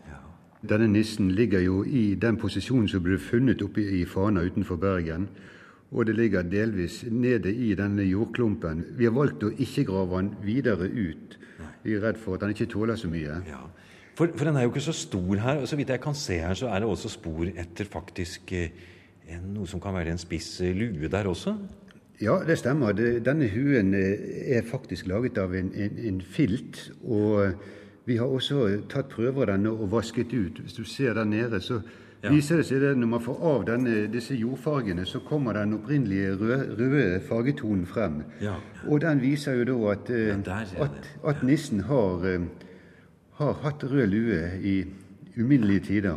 Denne 0.61 0.91
nissen 0.93 1.31
ligger 1.33 1.61
jo 1.65 1.85
i 1.85 2.15
den 2.21 2.37
posisjonen 2.37 2.89
som 2.89 3.01
ble 3.01 3.17
funnet 3.19 3.63
oppe 3.65 3.81
i 3.81 4.03
Fana 4.05 4.43
utenfor 4.45 4.77
Bergen. 4.77 5.29
Og 5.91 6.07
det 6.07 6.15
ligger 6.19 6.43
delvis 6.43 7.05
nede 7.11 7.51
i 7.55 7.73
denne 7.75 8.05
jordklumpen. 8.05 8.85
Vi 8.99 9.09
har 9.09 9.15
valgt 9.17 9.43
å 9.43 9.51
ikke 9.57 9.87
grave 9.89 10.21
den 10.21 10.35
videre 10.45 10.87
ut. 10.87 11.39
Vi 11.83 11.97
er 11.97 12.05
redd 12.05 12.21
for 12.21 12.37
at 12.37 12.45
den 12.45 12.53
ikke 12.53 12.69
tåler 12.71 13.01
så 13.01 13.09
mye. 13.09 13.41
Ja. 13.49 13.65
For, 14.21 14.29
for, 14.37 14.45
den 14.45 14.57
er 14.57 14.67
jo 14.67 14.69
ikke 14.69 14.81
så 14.85 14.93
stor 14.93 15.37
her. 15.41 15.63
og 15.63 15.69
Så 15.69 15.77
vidt 15.77 15.89
jeg 15.89 16.01
kan 16.01 16.15
se 16.15 16.35
her, 16.39 16.55
så 16.55 16.69
er 16.69 16.83
det 16.83 16.89
også 16.89 17.09
spor 17.09 17.47
etter 17.49 17.89
faktisk 17.89 18.53
eh, 18.53 18.69
noe 19.49 19.65
som 19.67 19.81
kan 19.81 19.97
være 19.97 20.13
en 20.13 20.21
spiss 20.21 20.59
eh, 20.61 20.77
lue 20.77 21.09
der 21.09 21.31
også? 21.31 21.55
Ja, 22.21 22.35
det 22.45 22.59
stemmer. 22.61 22.93
Denne 22.93 23.49
huen 23.49 23.95
eh, 23.97 24.59
er 24.59 24.69
faktisk 24.69 25.09
laget 25.09 25.41
av 25.41 25.57
en, 25.57 25.73
en, 25.73 25.97
en, 26.05 26.21
filt. 26.21 26.91
Og 27.01 27.57
vi 28.05 28.21
har 28.21 28.29
også 28.29 28.69
tatt 28.93 29.09
prøver 29.09 29.47
av 29.49 29.55
denne 29.55 29.73
og 29.73 29.89
vasket 29.97 30.37
ut. 30.37 30.61
Hvis 30.67 30.77
du 30.77 30.85
ser 30.85 31.17
der 31.17 31.25
nede, 31.25 31.65
så 31.65 31.81
ja. 32.21 32.29
viser 32.29 32.61
det 32.61 32.69
seg 32.69 32.91
at 32.93 33.01
når 33.01 33.15
man 33.17 33.25
får 33.25 33.45
av 33.57 33.69
denne, 33.73 34.03
disse 34.13 34.37
jordfargene, 34.37 35.09
så 35.09 35.25
kommer 35.25 35.57
den 35.57 35.79
opprinnelige 35.81 36.37
røde, 36.37 36.75
røde 36.77 37.21
fargetonen 37.25 37.89
frem. 37.89 38.27
Ja. 38.45 38.61
Og 38.85 39.01
den 39.01 39.25
viser 39.25 39.63
jo 39.63 39.71
da 39.73 39.95
at, 39.97 40.11
at, 40.77 41.15
at 41.25 41.47
nissen 41.55 41.89
har 41.89 42.35
har 43.41 43.61
hatt 43.63 43.85
rød 43.89 44.11
lue 44.13 44.41
i 44.61 44.75
uminnelige 45.39 45.87
tider. 45.89 46.17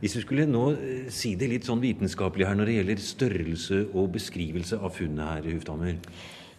Hvis 0.00 0.16
vi 0.18 0.22
skulle 0.24 0.46
nå 0.50 0.64
eh, 0.74 1.04
si 1.14 1.34
det 1.38 1.48
litt 1.52 1.68
sånn 1.68 1.82
vitenskapelig 1.82 2.48
her 2.48 2.58
når 2.58 2.68
det 2.68 2.78
gjelder 2.78 3.04
størrelse 3.04 3.78
og 3.94 4.10
beskrivelse 4.16 4.80
av 4.82 4.92
funnet 4.96 5.30
her, 5.30 5.46
i 5.46 5.54
Hufthammer. 5.54 6.00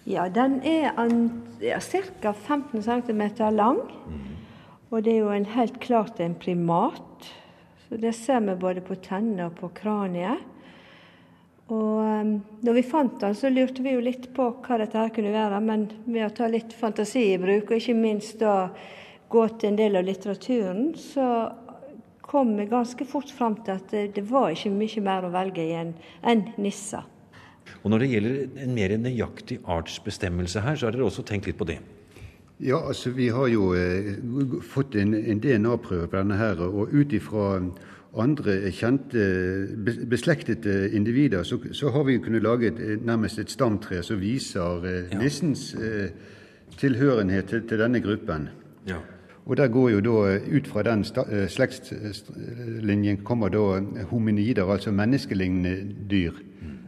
Ja, 0.05 0.27
den 0.29 0.59
er 0.65 0.93
ja, 1.61 1.81
ca. 1.81 2.31
15 2.31 2.81
cm 2.85 3.23
lang. 3.57 3.83
Mm. 4.07 4.23
Og 4.93 5.03
det 5.03 5.15
er 5.15 5.23
jo 5.25 5.31
en, 5.35 5.47
helt 5.57 5.79
klart 5.83 6.21
en 6.23 6.37
primat. 6.39 7.31
Så 7.89 7.97
Det 8.01 8.15
ser 8.15 8.39
vi 8.45 8.55
både 8.55 8.81
på 8.85 8.95
tennene 8.95 9.49
og 9.49 9.57
på 9.59 9.73
kraniet. 9.75 10.41
Og 11.65 11.97
um, 12.05 12.35
når 12.61 12.77
vi 12.77 12.83
fant 12.85 13.17
den, 13.21 13.33
så 13.35 13.49
lurte 13.49 13.81
vi 13.81 13.95
jo 13.95 14.03
litt 14.05 14.29
på 14.35 14.51
hva 14.63 14.77
dette 14.77 14.97
her 15.01 15.09
kunne 15.13 15.33
være. 15.33 15.61
Men 15.65 15.89
ved 16.05 16.27
å 16.27 16.33
ta 16.37 16.47
litt 16.47 16.73
fantasi 16.77 17.31
i 17.33 17.41
bruk, 17.41 17.71
og 17.71 17.81
ikke 17.81 17.97
minst 17.97 18.39
da 18.39 18.69
gå 19.35 19.47
til 19.59 19.73
en 19.73 19.79
del 19.79 19.99
av 19.99 20.07
litteraturen, 20.07 20.87
så 20.99 21.27
kom 22.25 22.55
vi 22.57 22.65
ganske 22.71 23.05
fort 23.07 23.29
fram 23.31 23.59
til 23.65 23.75
at 23.77 23.91
det 24.15 24.23
var 24.29 24.53
ikke 24.55 24.73
mye 24.73 25.03
mer 25.05 25.27
å 25.27 25.33
velge 25.33 25.65
i 25.65 25.75
enn 25.77 26.47
Nissa. 26.57 27.03
Og 27.83 27.91
Når 27.91 28.01
det 28.01 28.09
gjelder 28.09 28.63
en 28.63 28.73
mer 28.77 28.95
nøyaktig 28.97 29.59
artsbestemmelse 29.65 30.61
her, 30.61 30.77
så 30.77 30.87
har 30.87 30.95
dere 30.95 31.05
også 31.07 31.25
tenkt 31.25 31.49
litt 31.49 31.57
på 31.59 31.67
det? 31.69 31.79
Ja, 32.63 32.79
altså 32.87 33.11
vi 33.11 33.27
har 33.35 33.49
jo 33.51 33.73
eh, 33.75 34.15
fått 34.63 34.95
en, 34.95 35.13
en 35.13 35.41
DNA-prøve 35.43 36.07
på 36.07 36.17
denne 36.17 36.37
her, 36.39 36.61
og 36.63 36.93
ut 36.93 37.13
ifra 37.13 37.59
andre 38.15 38.71
kjente, 38.71 39.25
beslektede 40.07 40.89
individer, 40.95 41.43
så, 41.43 41.59
så, 41.75 41.91
har 41.91 42.05
vi 42.07 42.15
kunnet 42.23 42.45
lage 42.45 42.71
et, 42.71 43.03
nærmest 43.03 43.41
et 43.43 43.51
stamtre 43.51 43.99
som 44.07 44.21
viser 44.21 44.87
eh, 44.87 45.01
ja. 45.11 45.19
nissens 45.19 45.73
eh, 45.75 46.15
tilhørenhet 46.79 47.51
til, 47.51 47.65
til, 47.67 47.83
denne 47.83 47.99
gruppen. 48.03 48.47
Ja. 48.87 49.01
Og 49.45 49.57
der 49.57 49.67
går 49.69 49.89
jo 49.89 50.01
da 50.01 50.39
Ut 50.57 50.67
fra 50.67 50.83
den 50.83 51.05
eh, 51.05 51.47
slektslinjen 51.49 53.23
kommer 53.23 53.49
da 53.49 53.79
hominider, 54.09 54.65
altså 54.65 54.91
menneskelignende 54.91 55.75
dyr. 56.09 56.31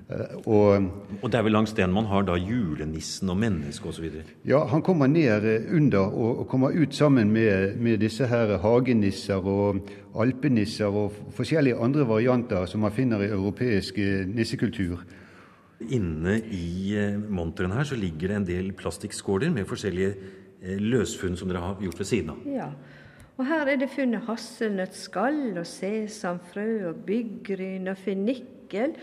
Eh, 0.10 0.38
og, 0.48 0.88
og, 1.22 1.32
det 1.32 1.38
er 1.38 1.44
vel 1.44 1.52
langs 1.52 1.74
den 1.78 1.94
man 1.94 2.08
har 2.10 2.24
da 2.26 2.38
julenissen 2.40 3.30
og 3.30 3.38
mennesket 3.38 3.92
osv.? 3.92 4.22
Ja, 4.48 4.64
han 4.72 4.82
kommer 4.82 5.08
ned 5.08 5.46
eh, 5.46 5.70
under 5.76 6.08
og, 6.08 6.40
og 6.40 6.48
kommer 6.48 6.74
ut 6.74 6.96
sammen 6.96 7.32
med, 7.32 7.76
med, 7.78 8.00
disse 8.02 8.28
her 8.28 8.58
hagenisser 8.64 9.44
og 9.44 9.84
alpenisser 10.18 10.88
og 10.88 11.14
forskjellige 11.38 11.78
andre 11.78 12.08
varianter 12.08 12.66
som 12.66 12.82
man 12.82 12.96
finner 12.96 13.22
i 13.22 13.30
europeisk 13.30 13.98
nissekultur. 14.34 15.04
Inne 15.94 16.40
i 16.42 16.98
monteren 17.30 17.76
her 17.76 17.86
så 17.86 17.96
ligger 17.96 18.32
det 18.32 18.38
en 18.38 18.48
del 18.48 18.72
plastikkskåler 18.74 19.52
med 19.54 19.70
forskjellige 19.70 20.16
Eh, 20.16 20.47
løsfunn 20.82 21.38
som 21.40 21.50
dere 21.50 21.64
har 21.64 21.84
gjort 21.84 22.02
ved 22.02 22.10
siden 22.10 22.34
av. 22.34 22.48
Ja. 22.52 22.72
Og 23.38 23.46
her 23.46 23.70
er 23.70 23.78
det 23.78 23.92
funnet 23.94 24.26
hasselnøttskall 24.26 25.60
og 25.60 25.68
sesamfrø 25.70 26.68
og 26.90 27.04
byggryn 27.06 27.92
og 27.92 28.00
fennikel, 28.02 28.98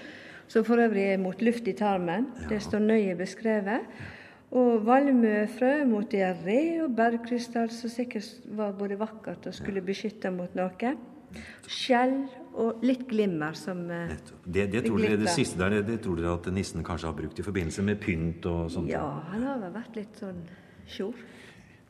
som 0.51 0.67
for 0.67 0.83
øvrig 0.83 1.07
er 1.13 1.23
mot 1.23 1.43
luft 1.43 1.69
i 1.71 1.77
tarmen. 1.79 2.27
Ja. 2.43 2.49
Det 2.51 2.63
står 2.67 2.83
nøye 2.83 3.15
beskrevet. 3.19 3.87
Og 4.55 4.85
valmuefrø 4.87 5.73
mot 5.91 6.07
diaré 6.11 6.83
og 6.85 6.95
bergkrystall, 6.97 7.71
som 7.75 7.91
sikkert 7.91 8.29
var 8.55 8.75
både 8.79 8.99
vakkert 8.99 9.49
og 9.51 9.55
skulle 9.55 9.83
beskytte 9.83 10.31
mot 10.35 10.55
noe. 10.59 10.95
Skjell 11.67 12.19
og 12.63 12.83
litt 12.87 13.09
glimmer 13.11 13.57
som 13.59 13.81
eh, 13.91 14.13
det, 14.45 14.69
det, 14.71 14.85
tror 14.85 15.01
dere, 15.03 15.19
det 15.19 15.33
siste 15.35 15.59
der 15.59 15.81
det 15.83 15.97
tror 16.05 16.21
dere 16.21 16.37
at 16.37 16.47
nissen 16.55 16.85
kanskje 16.87 17.09
har 17.11 17.17
brukt 17.19 17.41
i 17.41 17.47
forbindelse 17.47 17.83
med 17.83 17.99
pynt 18.03 18.47
og 18.47 18.69
sånt? 18.71 18.93
Ja, 18.93 19.03
han 19.33 19.43
har 19.43 19.59
vel 19.63 19.75
vært 19.75 19.99
litt 19.99 20.23
sånn 20.23 20.45
sjor. 20.87 21.19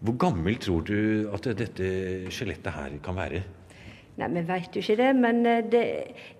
Hvor 0.04 0.16
gammel 0.20 0.58
tror 0.60 0.82
du 0.84 1.30
at 1.32 1.46
dette 1.56 1.86
skjelettet 2.28 2.74
her 2.76 2.96
kan 3.04 3.16
være? 3.16 3.40
Nei, 4.20 4.28
Vi 4.34 4.42
vet 4.46 4.76
jo 4.76 4.82
ikke 4.82 4.98
det, 5.00 5.12
men 5.16 5.46
eh, 5.48 5.64
det, 5.64 5.84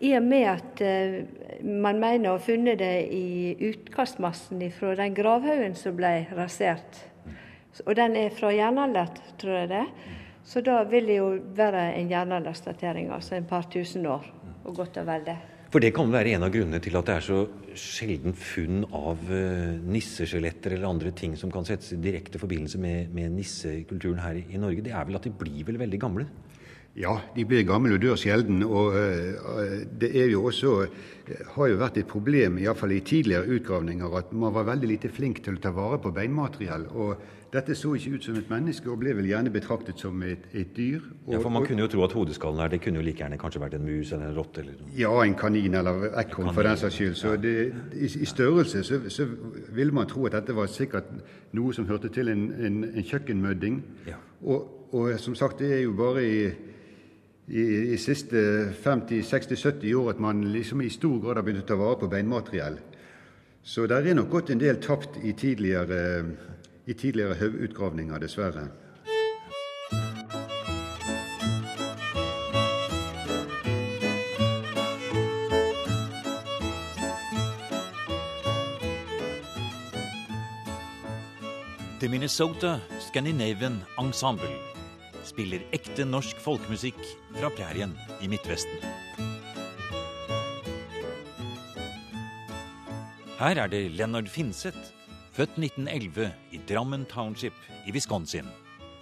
i 0.05 0.13
og 0.15 0.23
med 0.23 0.45
at 0.53 0.83
uh, 0.85 1.65
man 1.65 1.99
mener 1.99 2.29
å 2.29 2.37
ha 2.37 2.43
funnet 2.45 2.79
det 2.79 3.09
i 3.11 3.55
utkastmassen 3.71 4.61
fra 4.77 4.93
den 5.01 5.17
gravhaugen 5.17 5.75
som 5.75 5.97
ble 5.97 6.13
rasert, 6.37 7.01
og 7.87 7.97
den 7.99 8.15
er 8.21 8.37
fra 8.37 8.53
jernalderen, 8.55 9.33
tror 9.41 9.59
jeg 9.63 9.73
det, 9.73 9.83
så 10.45 10.61
da 10.63 10.83
vil 10.87 11.09
det 11.09 11.19
jo 11.19 11.33
være 11.57 11.89
en 11.97 12.13
jernalderstatering, 12.13 13.11
altså 13.17 13.41
en 13.41 13.49
par 13.49 13.67
tusen 13.73 14.07
år, 14.07 14.29
og 14.63 14.77
godt 14.77 15.01
og 15.01 15.09
vel 15.09 15.27
det. 15.33 15.41
For 15.75 15.83
det 15.83 15.91
kan 15.91 16.07
være 16.07 16.37
en 16.37 16.45
av 16.47 16.53
grunnene 16.55 16.79
til 16.79 16.95
at 16.95 17.09
det 17.09 17.15
er 17.17 17.25
så 17.27 17.37
sjelden 17.75 18.37
funn 18.39 18.85
av 18.95 19.19
uh, 19.27 19.73
nisseskjeletter 19.91 20.77
eller 20.77 20.87
andre 20.87 21.11
ting 21.19 21.33
som 21.35 21.51
kan 21.51 21.67
settes 21.67 21.97
i 21.97 21.99
direkte 21.99 22.39
forbindelse 22.39 22.79
med, 22.79 23.09
med 23.11 23.35
nissekulturen 23.35 24.21
her 24.23 24.39
i, 24.39 24.61
Norge. 24.63 24.85
Det 24.87 24.93
er 24.95 25.09
vel 25.09 25.19
at 25.19 25.27
de 25.27 25.33
blir 25.35 25.67
vel 25.67 25.81
veldig 25.83 25.99
gamle? 26.05 26.29
Ja, 26.95 27.17
de 27.35 27.43
blir 27.43 27.67
gamle 27.67 27.97
og 27.97 28.05
dør 28.05 28.15
sjelden. 28.23 28.63
Og 28.69 28.95
uh, 28.95 29.83
det 29.99 30.13
er 30.15 30.31
jo 30.31 30.45
også 30.53 30.77
har 31.57 31.73
jo 31.73 31.83
vært 31.83 31.99
et 31.99 32.13
problem, 32.13 32.63
iallfall 32.63 32.95
i 32.95 33.03
tidligere 33.03 33.59
utgravninger, 33.59 34.15
at 34.23 34.31
man 34.31 34.55
var 34.55 34.71
veldig 34.71 34.93
lite 34.95 35.11
flink 35.11 35.43
til 35.43 35.59
å 35.59 35.65
ta 35.67 35.75
vare 35.75 35.99
på 35.99 36.15
beinmateriell. 36.15 36.87
Og 36.95 37.44
dette 37.55 37.77
så 37.79 37.93
ikke 37.95 38.17
ut 38.17 38.27
som 38.27 38.37
et 38.39 38.51
menneske, 38.51 38.91
og 38.91 38.99
ble 39.01 39.15
vel 39.15 39.29
gjerne 39.31 39.53
betraktet 39.55 40.01
som 40.03 40.23
et, 40.27 40.49
et 40.53 40.73
dyr. 40.77 41.01
Og, 41.25 41.33
ja, 41.37 41.41
For 41.41 41.55
man 41.55 41.67
kunne 41.67 41.85
jo 41.85 41.91
tro 41.93 42.05
at 42.07 42.17
hodeskallen 42.17 42.63
her 42.65 42.73
det 42.73 42.81
kunne 42.83 43.01
jo 43.01 43.07
like 43.07 43.23
gjerne 43.23 43.39
kanskje 43.41 43.63
vært 43.63 43.79
en 43.79 43.87
mus 43.87 44.13
eller 44.13 44.33
en 44.33 44.37
rotte? 44.37 44.67
Ja, 44.99 45.13
en 45.23 45.39
kanin 45.39 45.79
eller 45.79 46.09
ekorn 46.21 46.53
for 46.53 46.67
den 46.67 46.79
saks 46.81 46.99
skyld. 46.99 47.17
Så 47.21 47.37
det, 47.41 47.57
i, 47.95 48.11
i, 48.11 48.29
størrelse 48.29 48.85
så, 48.85 49.01
så, 49.09 49.29
ville 49.75 49.95
man 49.95 50.11
tro 50.11 50.27
at 50.27 50.37
dette 50.39 50.57
var 50.57 50.71
sikkert 50.73 51.11
noe 51.55 51.75
som 51.75 51.87
hørte 51.89 52.11
til 52.13 52.33
en, 52.33 52.49
en, 52.59 52.85
en 52.91 53.11
kjøkkenmødding. 53.11 53.83
Ja. 54.11 54.19
Og, 54.43 54.91
og 54.95 55.15
som 55.23 55.39
sagt, 55.39 55.63
det 55.63 55.73
er 55.79 55.85
jo 55.87 55.97
bare 55.99 56.25
i 56.27 56.39
i, 57.49 57.93
i 57.93 57.97
siste 58.01 58.41
50-60-70 58.85 59.95
år 59.95 60.15
at 60.15 60.21
man 60.23 60.45
liksom 60.53 60.81
i 60.81 60.89
stor 60.93 61.19
grad 61.21 61.37
har 61.37 61.45
begynt 61.45 61.65
å 61.65 61.69
ta 61.69 61.77
vare 61.77 61.99
på 62.01 62.09
beinmateriell. 62.13 62.79
Så 63.65 63.87
det 63.89 64.01
er 64.01 64.17
nok 64.17 64.31
gått 64.33 64.53
en 64.53 64.61
del 64.61 64.81
tapt 64.81 65.19
i 65.25 65.33
tidligere, 65.37 66.25
i 66.87 66.93
tidligere 66.93 67.35
haugutgravninger, 67.35 68.19
dessverre. 68.19 68.69
The 82.01 82.09
Minnesota 82.09 82.81
Scandinavian 83.01 83.79
Ensemble 83.99 84.59
spiller 85.25 85.63
ekte 85.73 86.05
norsk 86.05 86.37
folkemusikk 86.45 86.99
fra 87.39 87.49
prærien 87.49 87.95
i 88.21 88.29
Midtvesten. 88.29 88.83
Her 93.39 93.63
er 93.63 93.73
det 93.73 93.87
Leonard 93.97 94.29
Finseth, 94.29 94.93
født 95.35 95.57
1911 95.59 96.29
i 96.55 96.61
Drammen 96.69 97.05
Township 97.11 97.57
i 97.87 97.93
Wisconsin, 97.93 98.47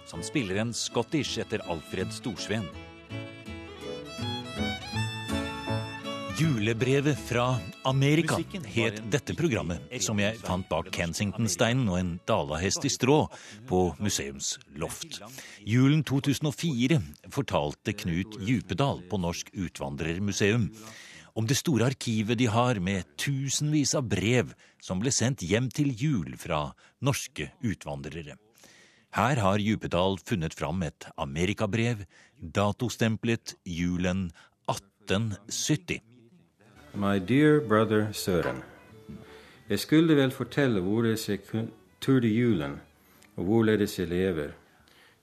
som 0.09 0.23
spiller 0.25 0.57
en 0.63 0.73
scottish 0.73 1.37
etter 1.41 1.61
Alfred 1.69 2.09
Storsveen. 2.13 2.65
Julebrevet 6.33 7.19
fra 7.27 7.59
Amerika 7.85 8.39
het 8.73 8.97
dette 9.13 9.35
programmet, 9.37 9.85
som 10.01 10.17
jeg 10.19 10.41
fant 10.41 10.65
bak 10.67 10.89
Kensington-steinen 10.95 11.85
og 11.93 11.99
en 11.99 12.11
dalahest 12.27 12.89
i 12.89 12.91
strå 12.91 13.19
på 13.69 13.83
museumsloft. 14.01 15.21
Julen 15.69 16.01
2004 16.01 16.97
fortalte 17.31 17.93
Knut 18.01 18.41
Djupedal 18.41 19.05
på 19.11 19.21
Norsk 19.21 19.53
Utvandrermuseum 19.53 20.71
om 21.33 21.47
det 21.49 21.57
store 21.57 21.87
arkivet 21.89 22.37
de 22.37 22.47
har 22.51 22.79
med 22.79 23.07
tusenvis 23.17 23.95
av 23.97 24.07
brev 24.09 24.53
som 24.81 25.01
ble 25.01 25.11
sendt 25.13 25.43
hjem 25.45 25.69
til 25.73 25.93
jul 25.97 26.35
fra 26.37 26.67
norske 27.01 27.49
utvandrere. 27.65 28.37
Her 29.13 29.37
har 29.41 29.61
Djupedal 29.61 30.17
funnet 30.25 30.55
fram 30.57 30.81
et 30.85 31.05
amerikabrev, 31.17 32.05
datostemplet 32.37 33.55
julen 33.65 34.31
1870. 34.69 36.01
My 36.93 37.19
dear 37.19 37.61
brother 37.61 38.11
Søren. 38.13 38.63
Jeg 39.69 39.79
skulle 39.79 40.17
vel 40.17 40.31
fortelle 40.31 40.81
hvorledes 40.81 41.29
jeg 41.29 41.39
turde 42.01 42.27
julen, 42.27 42.79
og 43.37 43.45
hvorledes 43.45 43.99
jeg 43.99 44.09
lever. 44.09 44.51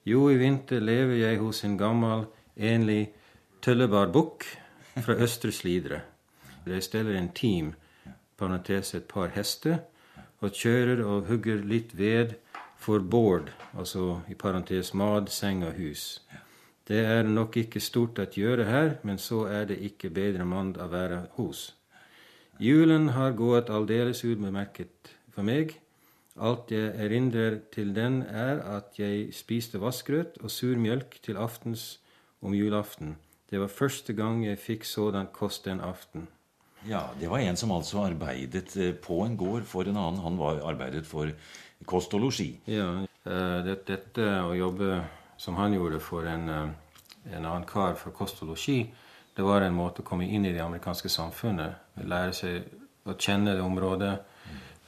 Jo, 0.07 0.31
i 0.31 0.39
vinter 0.39 0.81
lever 0.81 1.21
jeg 1.21 1.39
hos 1.39 1.65
en 1.65 1.77
gammel, 1.79 2.25
enlig 2.57 3.11
tøllebar 3.63 4.09
bukk 4.15 4.47
fra 4.97 5.15
Østre 5.15 5.53
Slidre. 5.53 6.01
De 6.67 6.81
steller 6.81 7.17
en 7.19 7.31
team, 7.35 7.75
parentes 8.37 8.95
et 8.95 9.09
par 9.09 9.33
hester, 9.37 9.81
og 10.41 10.57
kjører 10.57 11.03
og 11.05 11.29
hugger 11.29 11.61
litt 11.65 11.93
ved 11.97 12.37
for 12.81 13.01
bård, 13.01 13.51
altså 13.77 14.21
i 14.29 14.35
parentes 14.35 14.95
mat, 14.97 15.29
seng 15.33 15.65
og 15.65 15.77
hus. 15.77 16.23
Det 16.89 17.05
er 17.07 17.29
nok 17.29 17.57
ikke 17.61 17.81
stort 17.81 18.19
å 18.19 18.27
gjøre 18.27 18.65
her, 18.67 18.97
men 19.07 19.21
så 19.21 19.45
er 19.47 19.69
det 19.71 19.79
ikke 19.85 20.11
bedre 20.11 20.47
mann 20.49 20.73
å 20.81 20.89
være 20.91 21.27
hos. 21.37 21.75
Julen 22.61 23.13
har 23.15 23.37
gått 23.39 23.71
aldeles 23.71 24.25
utmerket 24.25 25.13
for 25.33 25.47
meg. 25.47 25.77
Alt 26.41 26.73
jeg 26.73 26.91
erindrer 27.05 27.61
til 27.73 27.93
den, 27.95 28.23
er 28.23 28.61
at 28.65 28.99
jeg 28.99 29.31
spiste 29.37 29.81
vassgrøt 29.81 30.41
og 30.41 30.51
sur 30.51 30.77
mjølk 30.77 31.21
til 31.23 31.39
aftens 31.41 32.01
om 32.41 32.57
julaften. 32.57 33.19
Det 33.51 33.61
var 33.61 33.73
første 33.73 34.15
gang 34.15 34.45
jeg 34.47 34.59
fikk 34.59 34.85
sådan 34.85 35.31
kost 35.33 35.65
den 35.65 35.81
aften. 35.81 36.29
Ja, 36.89 37.01
Det 37.21 37.31
var 37.31 37.39
en 37.39 37.57
som 37.57 37.73
altså 37.73 38.05
arbeidet 38.07 38.77
eh, 38.77 38.95
på 38.95 39.25
en 39.25 39.37
gård 39.37 39.63
for 39.63 39.83
en 39.83 39.97
annen. 39.97 40.21
Han 40.21 40.39
var 40.39 40.63
arbeidet 40.65 41.07
for 41.07 41.29
kost 41.87 42.15
og 42.15 42.21
losji. 42.21 42.61
Ja, 42.67 43.05
det, 43.25 43.87
dette 43.89 44.29
å 44.47 44.55
jobbe 44.55 45.03
som 45.41 45.57
han 45.57 45.75
gjorde 45.75 46.01
for 46.01 46.27
en, 46.29 46.49
eh, 46.49 47.37
en 47.37 47.45
annen 47.45 47.67
kar 47.67 47.95
for 47.95 48.11
kost 48.11 48.43
og 48.43 48.49
losji, 48.49 48.93
det 49.37 49.45
var 49.45 49.63
en 49.63 49.75
måte 49.75 50.03
å 50.03 50.05
komme 50.05 50.27
inn 50.29 50.45
i 50.45 50.53
det 50.53 50.61
amerikanske 50.61 51.09
samfunnet. 51.09 51.95
Lære 52.05 52.33
seg 52.37 52.65
å 53.09 53.15
kjenne 53.17 53.55
det 53.57 53.65
området. 53.65 54.19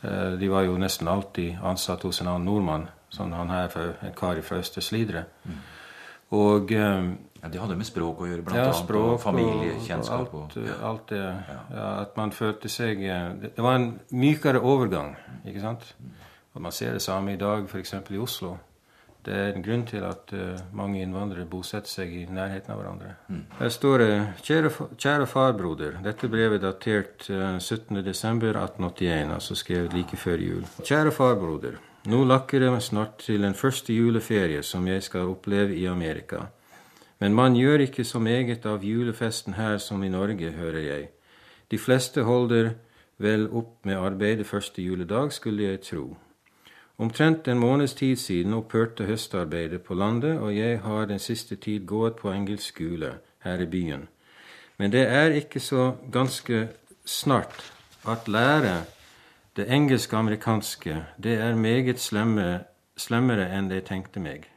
Eh, 0.02 0.32
de 0.38 0.48
var 0.48 0.66
jo 0.66 0.78
nesten 0.78 1.08
alltid 1.08 1.58
ansatt 1.62 2.02
hos 2.02 2.20
en 2.20 2.28
annen 2.28 2.48
nordmann, 2.48 2.88
som 3.10 3.32
han 3.32 3.50
her, 3.50 3.96
en 4.02 4.14
kar 4.14 4.40
fra 4.42 4.58
Østre 4.58 4.82
Slidre. 4.82 5.24
Mm. 5.44 5.60
Og 6.36 6.72
eh, 6.72 7.12
ja, 7.42 7.48
Det 7.48 7.60
hadde 7.60 7.76
med 7.76 7.88
språk 7.88 8.22
å 8.22 8.30
gjøre, 8.30 8.46
blant 8.46 8.58
ja, 8.58 8.66
annet, 8.70 8.96
og 8.96 9.20
familiekjennskap. 9.20 10.34
Og, 10.34 10.42
alt, 10.44 10.58
og, 10.62 10.84
alt 10.90 11.06
det. 11.10 11.22
Ja. 11.22 11.86
at 12.04 12.16
man 12.16 12.32
følte 12.32 12.70
seg 12.70 13.02
Det 13.42 13.58
var 13.58 13.80
en 13.80 13.88
mykere 14.10 14.62
overgang, 14.62 15.16
ikke 15.44 15.64
sant? 15.64 15.88
Og 16.54 16.62
man 16.62 16.72
ser 16.72 16.92
det 16.92 17.02
samme 17.02 17.32
i 17.32 17.40
dag, 17.40 17.64
f.eks. 17.64 17.94
i 18.10 18.20
Oslo. 18.20 18.56
Det 19.22 19.34
er 19.34 19.52
en 19.54 19.62
grunn 19.62 19.84
til 19.86 20.02
at 20.02 20.32
uh, 20.34 20.58
mange 20.74 20.98
innvandrere 21.02 21.46
bosetter 21.46 21.90
seg 21.90 22.14
i 22.16 22.22
nærheten 22.26 22.72
av 22.74 22.80
hverandre. 22.80 23.12
Mm. 23.30 23.44
Her 23.60 23.70
står 23.70 24.02
det 24.02 24.14
kjære, 24.42 24.72
kjære 24.98 25.28
farbroder. 25.30 26.00
Dette 26.02 26.30
brevet 26.30 26.64
datert 26.64 27.28
uh, 27.30 27.54
17.12.1881, 27.62 29.30
altså 29.36 29.54
skrevet 29.58 29.94
like 29.94 30.18
før 30.18 30.42
jul. 30.42 30.66
Kjære 30.82 31.14
farbroder. 31.14 31.78
Nå 32.10 32.24
lakker 32.26 32.64
det 32.64 32.72
snart 32.82 33.20
til 33.22 33.46
den 33.46 33.54
første 33.54 33.94
juleferie 33.94 34.62
som 34.66 34.88
jeg 34.90 35.06
skal 35.06 35.30
oppleve 35.30 35.76
i 35.78 35.86
Amerika. 35.86 36.48
Men 37.22 37.34
man 37.34 37.54
gjør 37.54 37.84
ikke 37.84 38.02
så 38.04 38.18
meget 38.18 38.64
av 38.66 38.82
julefesten 38.82 39.54
her 39.54 39.76
som 39.78 40.02
i 40.02 40.08
Norge, 40.10 40.48
hører 40.50 40.80
jeg. 40.82 41.04
De 41.70 41.78
fleste 41.78 42.24
holder 42.26 42.72
vel 43.22 43.46
opp 43.46 43.86
med 43.86 43.94
arbeidet 43.94 44.46
første 44.46 44.82
juledag, 44.82 45.30
skulle 45.32 45.62
jeg 45.62 45.80
tro. 45.86 46.16
Omtrent 46.98 47.48
en 47.48 47.62
måneds 47.62 47.94
tid 47.94 48.16
siden 48.16 48.56
opphørte 48.58 49.06
høstarbeidet 49.06 49.82
på 49.86 49.94
landet, 49.94 50.38
og 50.38 50.56
jeg 50.56 50.80
har 50.82 51.06
den 51.06 51.22
siste 51.22 51.56
tid 51.56 51.86
gått 51.86 52.18
på 52.18 52.32
engelsk 52.32 52.74
skole 52.74 53.14
her 53.46 53.62
i 53.62 53.70
byen. 53.70 54.08
Men 54.78 54.92
det 54.92 55.06
er 55.06 55.38
ikke 55.38 55.60
så 55.60 55.92
ganske 56.12 56.68
snart 57.04 57.72
at 58.08 58.26
lære 58.28 58.82
det 59.56 59.70
engelsk-amerikanske, 59.70 61.04
det 61.22 61.38
er 61.38 61.54
meget 61.54 62.00
slemmere, 62.00 62.64
slemmere 62.96 63.46
enn 63.54 63.70
jeg 63.70 63.86
tenkte 63.86 64.20
meg. 64.20 64.51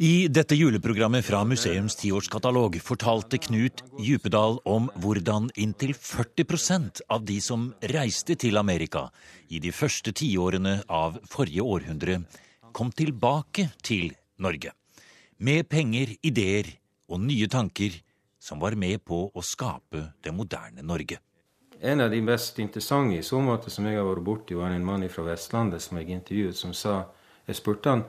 I 0.00 0.28
dette 0.30 0.54
juleprogrammet 0.54 1.24
fra 1.26 1.40
museums 1.42 1.96
tiårskatalog 1.98 2.76
fortalte 2.78 3.40
Knut 3.42 3.80
Djupedal 3.98 4.60
om 4.62 4.84
hvordan 5.02 5.48
inntil 5.58 5.90
40% 5.90 7.00
av 7.10 7.24
de 7.26 7.40
som 7.42 7.64
reiste 7.90 8.36
til 8.38 8.60
Amerika 8.60 9.08
i 9.50 9.58
de 9.58 9.72
første 9.74 10.12
tiårene 10.14 10.76
av 10.86 11.16
forrige 11.26 11.66
århundre, 11.66 12.20
kom 12.70 12.92
tilbake 12.94 13.72
til 13.82 14.12
Norge. 14.38 14.70
Med 15.42 15.66
penger, 15.66 16.14
ideer 16.22 16.70
og 17.10 17.18
nye 17.24 17.50
tanker 17.50 17.98
som 18.38 18.62
var 18.62 18.78
med 18.78 19.02
på 19.02 19.24
å 19.34 19.42
skape 19.42 20.12
det 20.22 20.30
moderne 20.30 20.86
Norge. 20.86 21.18
En 21.82 22.06
av 22.06 22.14
de 22.14 22.22
mest 22.22 22.62
interessante 22.62 23.18
i 23.18 23.26
så 23.26 23.42
måte 23.42 23.74
som 23.74 23.90
jeg 23.90 23.98
har 23.98 24.06
vært 24.06 24.26
borti, 24.30 24.54
var 24.54 24.70
en 24.70 24.86
mann 24.86 25.10
fra 25.10 25.26
Vestlandet 25.32 25.82
som 25.82 25.98
jeg 25.98 26.14
intervjuet, 26.20 26.54
som 26.54 26.70
sa 26.70 27.08
Jeg 27.48 27.56
spurte 27.56 27.90
han 27.90 28.06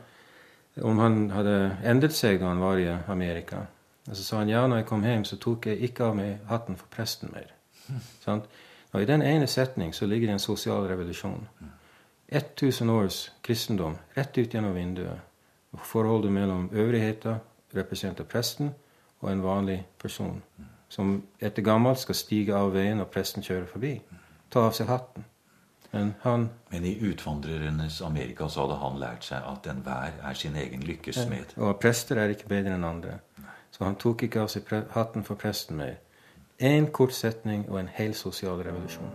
om 0.81 0.99
han 0.99 1.29
hadde 1.31 1.55
endret 1.87 2.15
seg 2.15 2.39
da 2.39 2.51
han 2.51 2.63
var 2.63 2.79
i 2.79 2.87
Amerika. 3.07 3.65
Og 4.09 4.15
så 4.15 4.23
sa 4.23 4.37
han 4.41 4.49
ja, 4.49 4.65
når 4.67 4.81
jeg 4.81 4.89
kom 4.89 5.03
hjem, 5.05 5.25
så 5.25 5.37
tok 5.37 5.67
jeg 5.69 5.89
ikke 5.89 6.09
av 6.09 6.17
meg 6.17 6.45
hatten 6.49 6.79
for 6.79 6.91
presten 6.93 7.33
mer. 7.35 7.53
Mm. 8.29 8.43
Og 8.91 9.01
I 9.01 9.05
den 9.05 9.21
ene 9.25 9.47
setning 9.47 9.95
så 9.95 10.05
ligger 10.05 10.27
det 10.27 10.33
en 10.33 10.39
sosial 10.39 10.85
revolusjon. 10.85 11.47
1000 12.27 12.89
års 12.89 13.31
kristendom 13.41 13.95
rett 14.17 14.37
ut 14.37 14.53
gjennom 14.53 14.75
vinduet. 14.75 15.19
Og 15.71 15.79
Forholdet 15.85 16.31
mellom 16.31 16.69
øvrigheta, 16.73 17.39
representert 17.75 18.19
av 18.19 18.29
presten, 18.29 18.69
og 19.21 19.31
en 19.31 19.43
vanlig 19.43 19.85
person. 19.97 20.43
Som 20.89 21.23
etter 21.39 21.61
gammelt 21.61 21.99
skal 21.99 22.15
stige 22.15 22.55
av 22.55 22.73
veien 22.73 22.97
når 22.97 23.09
presten 23.13 23.45
kjører 23.45 23.67
forbi. 23.69 23.95
Ta 24.49 24.65
av 24.65 24.73
seg 24.77 24.89
hatten. 24.89 25.25
Men, 25.91 26.13
han, 26.21 26.49
Men 26.69 26.85
i 26.85 26.97
utvandrernes 27.01 28.01
Amerika 28.01 28.47
så 28.49 28.61
hadde 28.61 28.75
han 28.83 28.99
lært 29.01 29.25
seg 29.25 29.45
at 29.49 29.69
enhver 29.71 30.19
er 30.21 30.37
sin 30.37 30.55
egen 30.55 30.85
lykkesmed. 30.85 31.55
Og 31.57 31.79
prester 31.81 32.21
er 32.21 32.35
ikke 32.35 32.49
bedre 32.51 32.75
enn 32.77 32.85
andre. 32.85 33.17
Så 33.71 33.83
han 33.87 33.97
tok 33.97 34.23
ikke 34.27 34.43
av 34.43 34.53
seg 34.53 34.69
hatten 34.93 35.25
for 35.25 35.39
presten 35.39 35.79
mer. 35.81 35.97
Én 36.61 36.91
kort 36.91 37.15
setning 37.15 37.65
og 37.69 37.79
en 37.79 37.89
hel 37.95 38.13
sosial 38.13 38.61
revolusjon. 38.61 39.09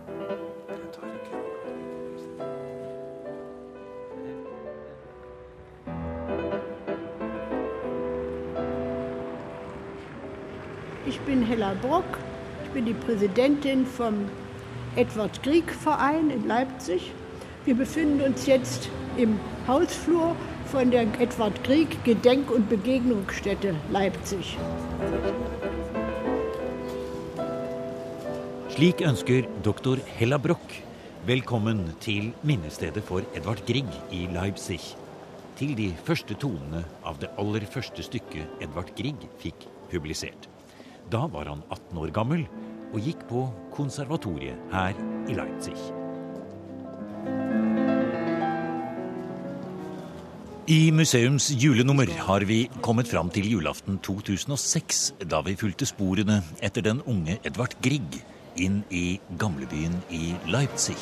Ich 11.07 11.19
bin 11.21 11.43
Hella 11.43 11.75
Brock. 11.81 12.17
Ich 12.65 12.71
bin 12.71 12.85
die 12.85 12.93
Präsidentin 12.93 13.85
vom 13.85 14.25
Edward 14.95 15.43
Grieg 15.43 15.71
Verein 15.71 16.29
in 16.29 16.47
Leipzig. 16.47 17.11
Wir 17.65 17.75
befinden 17.75 18.21
uns 18.21 18.45
jetzt 18.45 18.89
im 19.17 19.37
Hausflur 19.67 20.37
von 20.71 20.89
der 20.89 21.01
Edward 21.19 21.61
Grieg 21.65 22.01
Gedenk- 22.05 22.49
und 22.49 22.69
Begegnungsstätte 22.69 23.75
Leipzig. 23.91 24.57
Slik 28.69 29.01
ønsker 29.01 29.43
doktor 29.63 29.97
Hella 30.17 30.37
Broch 30.37 30.79
velkommen 31.25 31.91
til 31.99 32.31
minnestedet 32.43 33.03
for 33.03 33.21
Edvard 33.33 33.65
Grieg 33.67 33.91
i 34.11 34.29
Leipzig. 34.31 34.79
Til 35.59 35.75
de 35.75 35.89
første 36.07 36.35
tonene 36.39 36.85
av 37.03 37.19
det 37.19 37.33
aller 37.35 37.67
første 37.67 38.03
stykket 38.03 38.63
Edvard 38.63 38.95
Grieg 38.95 39.27
fikk 39.43 39.67
publisert. 39.91 40.47
Da 41.11 41.27
var 41.27 41.51
han 41.51 41.63
18 41.67 41.99
år 41.99 42.15
gammel 42.15 42.47
og 42.93 42.99
gikk 43.01 43.27
på 43.29 43.45
konservatoriet 43.75 44.57
her 44.73 44.97
i 45.29 45.37
Leipzig. 45.37 45.77
I 50.65 50.89
museums 50.89 51.51
julenummer 51.53 52.09
har 52.25 52.41
vi 52.49 52.63
kommet 52.81 53.05
fram 53.07 53.29
til 53.29 53.45
julaften 53.51 53.99
2006, 54.01 55.13
da 55.29 55.43
vi 55.45 55.53
fulgte 55.59 55.85
sporene 55.85 56.39
etter 56.57 56.81
den 56.81 57.03
unge 57.05 57.37
Edvard 57.45 57.77
Grieg 57.85 58.17
inn 58.57 58.81
i 58.89 59.19
gamlebyen 59.37 59.99
i 60.09 60.33
Leipzig. 60.49 60.97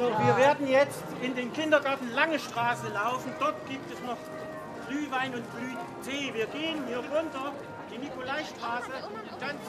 So, 0.00 0.06
wir 0.06 0.36
werden 0.38 0.66
jetzt 0.66 1.04
in 1.20 1.34
den 1.34 1.52
Kindergarten 1.52 2.08
Lange 2.14 2.38
Straße 2.38 2.88
laufen. 2.88 3.32
Dort 3.38 3.66
gibt 3.68 3.92
es 3.92 4.00
noch 4.00 4.16
Glühwein 4.88 5.34
und 5.34 5.44
Glühtee. 5.52 6.32
Wir 6.32 6.46
gehen 6.46 6.86
hier 6.86 7.00
runter, 7.00 7.52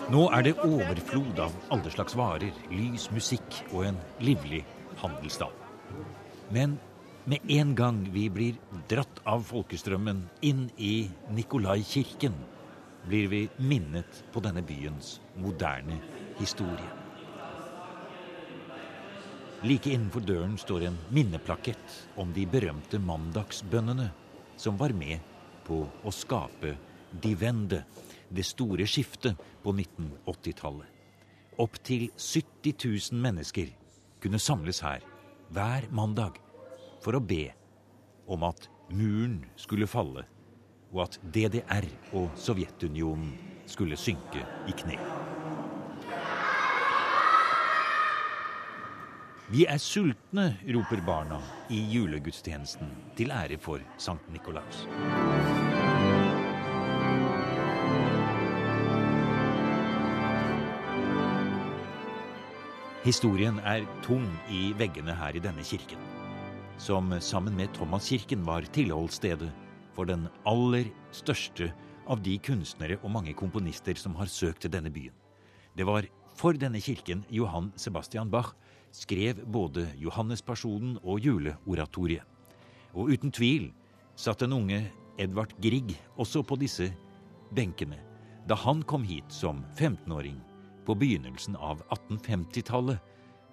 Nå 0.10 0.30
er 0.30 0.44
det 0.44 0.54
overflod 0.64 1.40
av 1.40 1.56
alle 1.74 1.92
slags 1.92 2.16
varer, 2.16 2.54
lys, 2.70 3.10
musikk 3.12 3.58
og 3.72 3.88
en 3.90 3.98
livlig 4.22 4.62
handelsdag. 5.02 5.52
Men 6.54 6.78
med 7.26 7.50
en 7.50 7.76
gang 7.76 8.06
vi 8.14 8.30
blir 8.30 8.62
dratt 8.94 9.24
av 9.26 9.44
folkestrømmen 9.50 10.24
inn 10.46 10.68
i 10.78 11.10
Nikolaikirken, 11.34 12.38
blir 13.10 13.30
vi 13.34 13.46
minnet 13.58 14.24
på 14.32 14.46
denne 14.46 14.62
byens 14.62 15.18
moderne 15.36 15.98
historie. 16.40 17.01
Like 19.62 19.92
innenfor 19.94 20.24
døren 20.26 20.56
står 20.58 20.88
en 20.88 20.96
minneplakett 21.14 21.98
om 22.18 22.32
de 22.34 22.48
berømte 22.50 22.98
mandagsbønnene 22.98 24.08
som 24.58 24.78
var 24.80 24.90
med 24.98 25.22
på 25.68 25.84
å 25.86 26.14
skape 26.16 26.72
Die 27.22 27.36
Wende, 27.38 27.84
det 28.34 28.48
store 28.48 28.88
skiftet 28.90 29.38
på 29.62 29.74
1980-tallet. 29.76 30.88
Opptil 31.62 32.08
70 32.18 32.74
000 33.14 33.22
mennesker 33.22 33.70
kunne 34.24 34.42
samles 34.42 34.82
her 34.82 35.06
hver 35.54 35.86
mandag 35.94 36.40
for 37.04 37.20
å 37.20 37.22
be 37.22 37.52
om 38.26 38.48
at 38.48 38.66
muren 38.90 39.44
skulle 39.62 39.90
falle, 39.90 40.26
og 40.90 41.06
at 41.06 41.20
DDR 41.22 41.86
og 42.18 42.34
Sovjetunionen 42.34 43.36
skulle 43.70 44.00
synke 44.00 44.42
i 44.66 44.74
kne. 44.74 44.98
Vi 49.52 49.66
er 49.68 49.82
sultne, 49.84 50.54
roper 50.72 51.02
barna 51.04 51.36
i 51.68 51.82
julegudstjenesten 51.92 52.88
til 53.18 53.34
ære 53.36 53.58
for 53.60 53.84
Sankt 54.00 54.30
Nikolaus. 54.32 54.86
Historien 63.04 63.60
er 63.68 63.84
tung 64.08 64.24
i 64.48 64.72
veggene 64.80 65.18
her 65.20 65.36
i 65.36 65.44
denne 65.44 65.68
kirken, 65.68 66.00
som 66.80 67.12
sammen 67.20 67.60
med 67.60 67.76
Thomaskirken 67.76 68.48
var 68.48 68.64
tilholdsstedet 68.72 69.52
for 69.92 70.08
den 70.08 70.30
aller 70.48 70.88
største 71.12 71.74
av 72.08 72.24
de 72.24 72.40
kunstnere 72.40 73.02
og 73.04 73.12
mange 73.20 73.36
komponister 73.36 74.00
som 74.00 74.16
har 74.16 74.32
søkt 74.32 74.64
til 74.64 74.72
denne 74.72 74.96
byen. 74.96 75.18
Det 75.76 75.84
var 75.84 76.08
for 76.40 76.56
denne 76.56 76.80
kirken 76.80 77.28
Johan 77.28 77.74
Sebastian 77.76 78.32
Bach 78.32 78.56
skrev 78.92 79.42
både 79.48 79.88
Johannespasjonen 80.00 80.98
og 81.04 81.20
juleoratoriet. 81.24 82.24
Og 82.94 83.14
uten 83.16 83.32
tvil 83.32 83.70
satt 84.20 84.44
den 84.44 84.54
unge 84.56 84.84
Edvard 85.22 85.54
Grieg 85.64 85.96
også 86.20 86.44
på 86.44 86.58
disse 86.60 86.92
benkene 87.56 88.00
da 88.50 88.58
han 88.58 88.82
kom 88.90 89.04
hit 89.06 89.30
som 89.32 89.62
15-åring 89.78 90.40
på 90.88 90.96
begynnelsen 90.98 91.56
av 91.56 91.84
1850-tallet 91.94 92.98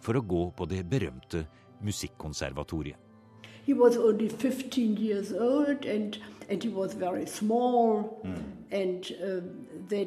for 0.03 0.17
å 0.17 0.25
gå 0.25 0.45
på 0.57 0.67
det 0.71 0.81
berømte 0.89 1.45
musikkonservatoriet. 1.85 2.97
He 3.69 3.75
was 3.75 3.99
only 3.99 4.29
15 4.29 4.97
years 4.97 5.31
old 5.31 5.85
and, 5.85 6.17
and 6.49 6.63
he 6.63 6.71
was 6.71 6.95
very 6.95 7.27
small. 7.27 8.19
And 8.73 9.13
um, 9.23 9.67
uh, 9.93 10.07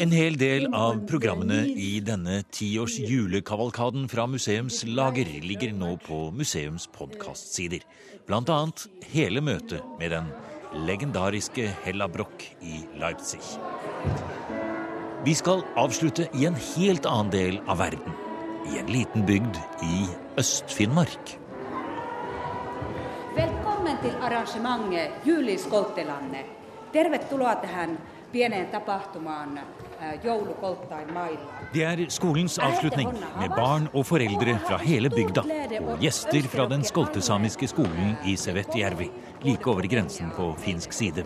En 0.00 0.10
hel 0.10 0.36
del 0.40 0.66
av 0.74 0.98
programmene 1.06 1.60
i 1.70 2.00
denne 2.02 2.40
tiårs 2.50 2.98
julekavalkaden 2.98 4.10
fra 4.10 4.26
museums 4.26 4.82
lager 4.90 5.30
ligger 5.46 5.70
nå 5.78 5.94
på 6.02 6.20
museums 6.34 6.90
podkastsider. 6.98 7.86
Blant 8.26 8.50
annet 8.50 8.88
hele 9.14 9.38
møtet 9.38 9.86
med 10.02 10.16
den 10.18 10.34
legendariske 10.74 11.70
Hella 11.86 12.10
Broch 12.10 12.50
i 12.58 12.82
Leipzig. 12.98 13.44
Vi 15.22 15.34
skal 15.38 15.62
avslutte 15.78 16.26
i 16.34 16.50
en 16.50 16.58
helt 16.74 17.06
annen 17.06 17.30
del 17.30 17.62
av 17.70 17.78
verden. 17.86 18.24
I 18.66 18.82
en 18.82 18.96
liten 18.98 19.30
bygd 19.30 19.62
i 19.86 20.08
Øst-Finnmark. 20.42 21.38
Velkommen 23.38 23.98
til 24.02 24.14
arrangementet 24.20 25.26
Juliskolttelanne. 25.26 26.40
Tervetuloa 26.92 27.54
tähän 27.54 27.98
pieneen 28.32 28.66
tapahtumaan 28.66 29.58
äh, 29.58 30.24
joulukolttain 30.24 31.12
mailla. 31.12 31.46
Det 31.74 31.84
er 31.84 32.10
skolens 32.10 32.58
avslutning 32.58 33.12
med 33.38 33.54
barn 33.54 33.88
og 33.94 34.06
foreldre 34.06 34.58
fra 34.66 34.80
hele 34.82 35.10
bygda 35.14 35.46
og 35.86 36.02
gjester 36.02 36.50
fra 36.50 36.66
den 36.66 36.84
skoltesamiske 36.84 37.70
skolen 37.70 38.16
i 38.24 38.36
Sevetjärvi, 38.36 39.10
like 39.44 39.70
over 39.70 39.86
grensen 39.86 40.30
på 40.30 40.54
finsk 40.58 40.92
side. 40.92 41.24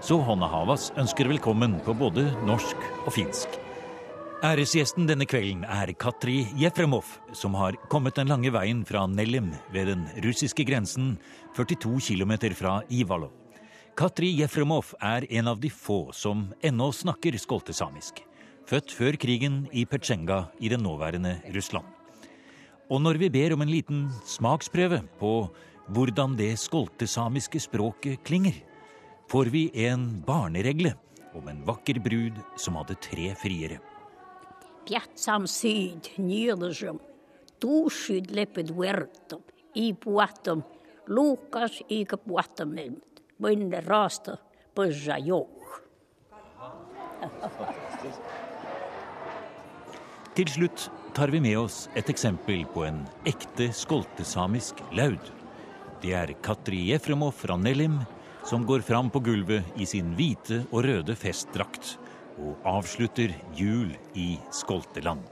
Så 0.00 0.18
Honna 0.18 0.50
Havas 0.50 0.92
ønsker 0.98 1.28
velkommen 1.28 1.78
på 1.84 1.94
både 1.94 2.32
norsk 2.46 2.76
og 3.06 3.12
finsk. 3.12 3.61
Æresgjesten 4.42 5.06
denne 5.06 5.22
kvelden 5.22 5.60
er 5.70 5.92
Katri 5.94 6.40
Jefremov, 6.58 7.06
som 7.30 7.54
har 7.54 7.76
kommet 7.92 8.16
den 8.18 8.26
lange 8.26 8.50
veien 8.50 8.80
fra 8.82 9.04
Nelim 9.06 9.52
ved 9.70 9.86
den 9.86 10.00
russiske 10.24 10.64
grensen, 10.66 11.12
42 11.54 12.00
km 12.08 12.32
fra 12.58 12.72
Ivalo. 12.90 13.28
Katri 13.94 14.32
Jefremov 14.40 14.96
er 14.98 15.28
en 15.30 15.52
av 15.52 15.60
de 15.62 15.70
få 15.70 16.08
som 16.10 16.48
ennå 16.58 16.88
snakker 16.90 17.38
skoltesamisk. 17.38 18.18
Født 18.66 18.90
før 18.90 19.20
krigen 19.22 19.60
i 19.70 19.84
Petsjenga 19.86 20.40
i 20.58 20.72
det 20.74 20.80
nåværende 20.82 21.36
Russland. 21.54 21.86
Og 22.90 22.98
når 22.98 23.22
vi 23.22 23.30
ber 23.30 23.54
om 23.54 23.62
en 23.62 23.70
liten 23.70 24.02
smaksprøve 24.26 25.04
på 25.22 25.32
hvordan 25.94 26.34
det 26.34 26.56
skoltesamiske 26.58 27.62
språket 27.62 28.26
klinger, 28.26 28.58
får 29.30 29.54
vi 29.54 29.68
en 29.86 30.10
barneregle 30.26 30.96
om 31.30 31.46
en 31.46 31.62
vakker 31.62 32.02
brud 32.02 32.42
som 32.58 32.82
hadde 32.82 32.98
tre 33.06 33.30
friere. 33.38 33.78
Piazzam 34.86 35.46
syd, 35.46 36.10
nyrdesum, 36.18 36.98
tuusid 37.62 38.32
lepet 38.34 38.72
vertom, 38.74 39.42
i 39.78 39.92
puatom, 39.94 40.64
lukas 41.08 41.78
iga 41.88 42.18
puatom 42.18 42.74
mõnne 43.42 43.80
raasta 43.86 44.36
põža 44.76 45.18
jook. 45.22 45.78
Til 50.32 50.48
slutt 50.48 50.88
tar 51.12 51.30
vi 51.32 51.42
med 51.44 51.58
oss 51.60 51.86
et 51.98 52.08
eksempel 52.10 52.64
på 52.72 52.86
en 52.88 53.02
ekte 53.28 53.68
skoltesamisk 53.76 54.80
laud. 54.96 55.22
Det 56.02 56.14
er 56.18 56.32
Katri 56.42 56.88
Jefremov 56.88 57.36
fra 57.36 57.58
Nellim 57.60 58.00
som 58.48 58.64
går 58.66 58.82
fram 58.82 59.10
på 59.12 59.20
gulvet 59.22 59.76
i 59.78 59.86
sin 59.86 60.16
hvite 60.18 60.64
og 60.72 60.82
røde 60.88 61.14
festdrakt 61.18 61.96
og 62.38 62.72
avslutter 62.78 63.34
jul 63.58 63.92
i 64.14 64.36
Skolteland. 64.54 65.31